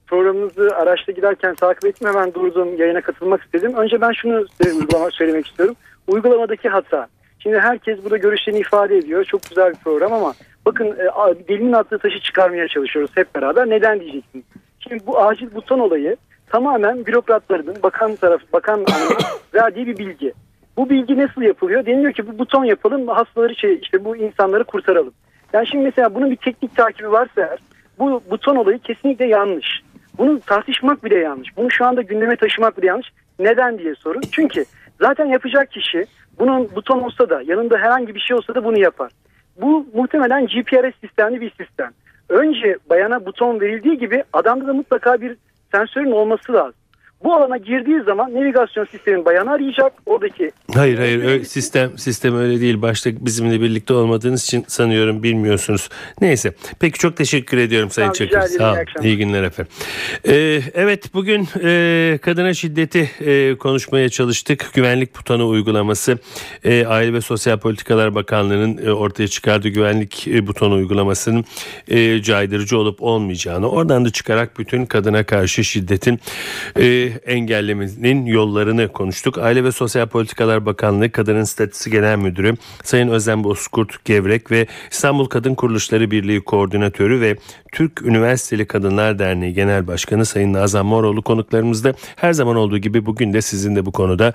programınızı 0.07 0.77
araçta 0.77 1.13
giderken 1.13 1.55
takip 1.55 1.85
ettim. 1.85 2.09
Hemen 2.09 2.35
durdum, 2.35 2.77
yayına 2.77 3.01
katılmak 3.01 3.43
istedim. 3.43 3.75
Önce 3.77 4.01
ben 4.01 4.13
şunu 4.13 4.47
uygulama 4.79 5.11
söylemek 5.13 5.47
istiyorum. 5.47 5.75
Uygulamadaki 6.07 6.69
hata. 6.69 7.07
Şimdi 7.39 7.59
herkes 7.59 8.05
burada 8.05 8.17
görüşlerini 8.17 8.61
ifade 8.61 8.97
ediyor. 8.97 9.25
Çok 9.25 9.43
güzel 9.43 9.71
bir 9.71 9.79
program 9.79 10.13
ama 10.13 10.35
bakın 10.67 10.87
e, 10.87 11.49
delinin 11.49 11.73
attığı 11.73 11.99
taşı 11.99 12.21
çıkarmaya 12.21 12.69
çalışıyoruz 12.69 13.11
hep 13.15 13.35
beraber. 13.35 13.71
Neden 13.71 14.01
diyeceksiniz? 14.01 14.45
Şimdi 14.81 15.07
bu 15.07 15.19
acil 15.19 15.55
buton 15.55 15.79
olayı 15.79 16.17
tamamen 16.51 17.07
bürokratların, 17.07 17.77
bakan 17.83 18.17
tarafı, 18.17 18.45
bakan 18.53 18.85
verdiği 19.55 19.87
bir 19.87 19.99
bilgi. 19.99 20.33
Bu 20.77 20.91
bilgi 20.91 21.19
nasıl 21.19 21.43
yapılıyor? 21.43 21.87
Deniliyor 21.87 22.13
ki 22.13 22.27
bu 22.27 22.39
buton 22.39 22.65
yapalım, 22.65 23.09
hastaları 23.09 23.57
şey, 23.57 23.79
işte 23.83 24.05
bu 24.05 24.17
insanları 24.17 24.65
kurtaralım. 24.65 25.13
Yani 25.53 25.67
şimdi 25.67 25.85
mesela 25.85 26.15
bunun 26.15 26.31
bir 26.31 26.37
teknik 26.37 26.77
takibi 26.77 27.13
varsa 27.13 27.41
eğer, 27.41 27.59
bu 27.99 28.23
buton 28.31 28.57
olayı 28.57 28.79
kesinlikle 28.79 29.27
yanlış. 29.27 29.83
Bunu 30.19 30.41
tartışmak 30.41 31.05
bile 31.05 31.19
yanlış. 31.19 31.57
Bunu 31.57 31.71
şu 31.71 31.87
anda 31.87 32.03
gündeme 32.03 32.37
taşımak 32.37 32.79
bile 32.79 32.87
yanlış. 32.87 33.09
Neden 33.39 33.79
diye 33.79 33.95
sorun. 33.95 34.23
Çünkü 34.33 34.65
zaten 35.01 35.27
yapacak 35.27 35.71
kişi 35.71 36.07
bunun 36.39 36.71
buton 36.75 37.01
olsa 37.01 37.31
da 37.31 37.43
yanında 37.43 37.79
herhangi 37.79 38.15
bir 38.15 38.21
şey 38.21 38.37
olsa 38.37 38.55
da 38.55 38.65
bunu 38.65 38.79
yapar. 38.79 39.13
Bu 39.61 39.87
muhtemelen 39.95 40.47
GPRS 40.47 40.95
sistemli 41.01 41.41
bir 41.41 41.51
sistem. 41.51 41.91
Önce 42.29 42.77
bayana 42.91 43.27
buton 43.27 43.61
verildiği 43.61 43.99
gibi 43.99 44.25
adamda 44.33 44.67
da 44.67 44.73
mutlaka 44.73 45.21
bir 45.21 45.37
sensörün 45.73 46.11
olması 46.11 46.53
lazım. 46.53 46.82
Bu 47.25 47.35
alana 47.35 47.57
girdiği 47.57 48.03
zaman 48.03 48.35
navigasyon 48.35 48.85
sistemi 48.85 49.25
bayanı 49.25 49.51
arayacak. 49.51 49.93
Oradaki 50.07 50.51
Hayır 50.75 50.99
hayır 50.99 51.25
öyle, 51.25 51.45
sistem 51.45 51.99
sistem 51.99 52.37
öyle 52.37 52.61
değil. 52.61 52.83
Başta 52.83 53.11
bizimle 53.21 53.61
birlikte 53.61 53.95
olmadığınız 53.95 54.45
için 54.45 54.65
sanıyorum 54.69 55.23
bilmiyorsunuz. 55.23 55.89
Neyse. 56.21 56.53
Peki 56.81 56.99
çok 56.99 57.17
teşekkür 57.17 57.59
ediyorum 57.59 57.91
Sayın 57.91 58.13
Tamam, 58.13 58.31
Çakır. 58.31 58.59
Sağ 58.59 58.73
olun. 58.73 58.85
İyi 59.03 59.19
günler 59.19 59.43
efendim. 59.43 59.73
Ee, 60.29 60.61
evet 60.75 61.15
bugün 61.15 61.49
e, 61.63 62.19
kadına 62.23 62.55
şiddeti 62.55 63.11
e, 63.21 63.55
konuşmaya 63.59 64.09
çalıştık. 64.09 64.71
Güvenlik 64.75 65.19
butonu 65.19 65.49
uygulaması 65.49 66.19
e, 66.65 66.87
Aile 66.87 67.13
ve 67.13 67.21
Sosyal 67.21 67.59
Politikalar 67.59 68.15
Bakanlığı'nın 68.15 68.87
e, 68.87 68.93
ortaya 68.93 69.29
çıkardığı 69.29 69.69
güvenlik 69.69 70.29
e, 70.29 70.47
butonu 70.47 70.75
uygulamasının 70.75 71.45
e, 71.89 72.23
caydırıcı 72.23 72.79
olup 72.79 73.03
olmayacağını 73.03 73.71
oradan 73.71 74.05
da 74.05 74.11
çıkarak 74.11 74.59
bütün 74.59 74.87
kadına 74.87 75.25
karşı 75.25 75.65
şiddetin 75.65 76.21
e, 76.81 77.12
engellemenin 77.27 78.27
yollarını 78.27 78.89
konuştuk. 78.89 79.39
Aile 79.39 79.65
ve 79.65 79.73
Sosyal 79.73 80.07
Politikalar 80.07 80.67
Bakanlığı 80.67 81.13
Kadının 81.13 81.45
Statüsü 81.45 81.91
Genel 81.91 82.17
Müdürü 82.17 82.55
Sayın 82.85 83.09
Özlem 83.09 83.45
Bozkurt 83.45 84.05
Gevrek 84.05 84.51
ve 84.51 84.67
İstanbul 84.91 85.27
Kadın 85.27 85.55
Kuruluşları 85.55 86.11
Birliği 86.11 86.41
Koordinatörü 86.41 87.21
ve 87.21 87.37
Türk 87.73 88.03
Üniversiteli 88.03 88.67
Kadınlar 88.67 89.19
Derneği 89.19 89.55
Genel 89.55 89.87
Başkanı 89.87 90.27
Sayın 90.27 90.53
Nazan 90.53 90.87
Moroğlu 90.87 91.23
konuklarımızda. 91.23 91.95
Her 92.17 92.33
zaman 92.33 92.57
olduğu 92.57 92.79
gibi 92.79 93.07
bugün 93.07 93.33
de 93.33 93.43
sizin 93.43 93.77
de 93.77 93.87
bu 93.87 93.93
konuda 93.93 94.33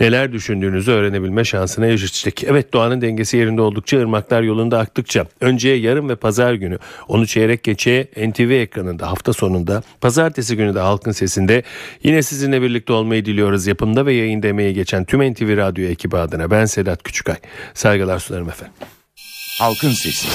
neler 0.00 0.32
düşündüğünüzü 0.32 0.90
öğrenebilme 0.90 1.44
şansına 1.44 1.86
eriştik. 1.86 2.44
Evet 2.44 2.72
doğanın 2.72 3.00
dengesi 3.00 3.36
yerinde 3.36 3.60
oldukça 3.60 3.98
ırmaklar 3.98 4.42
yolunda 4.42 4.78
aktıkça 4.78 5.26
önce 5.40 5.68
yarın 5.68 6.08
ve 6.08 6.16
pazar 6.16 6.54
günü 6.54 6.78
onu 7.08 7.26
çeyrek 7.26 7.62
geçe 7.62 8.08
NTV 8.16 8.50
ekranında 8.50 9.10
hafta 9.10 9.32
sonunda 9.32 9.82
pazartesi 10.00 10.56
günü 10.56 10.74
de 10.74 10.80
halkın 10.80 11.12
sesinde 11.12 11.62
yine 12.02 12.17
sizinle 12.22 12.62
birlikte 12.62 12.92
olmayı 12.92 13.24
diliyoruz. 13.24 13.66
Yapımda 13.66 14.06
ve 14.06 14.12
yayın 14.12 14.42
emeği 14.42 14.74
geçen 14.74 15.04
tüm 15.04 15.32
NTV 15.32 15.56
Radyo 15.56 15.88
ekibi 15.88 16.16
adına 16.16 16.50
ben 16.50 16.64
Sedat 16.64 17.02
Küçükay. 17.02 17.36
Saygılar 17.74 18.18
sunarım 18.18 18.48
efendim. 18.48 18.74
Halkın 19.60 19.90
Sesi. 19.90 20.28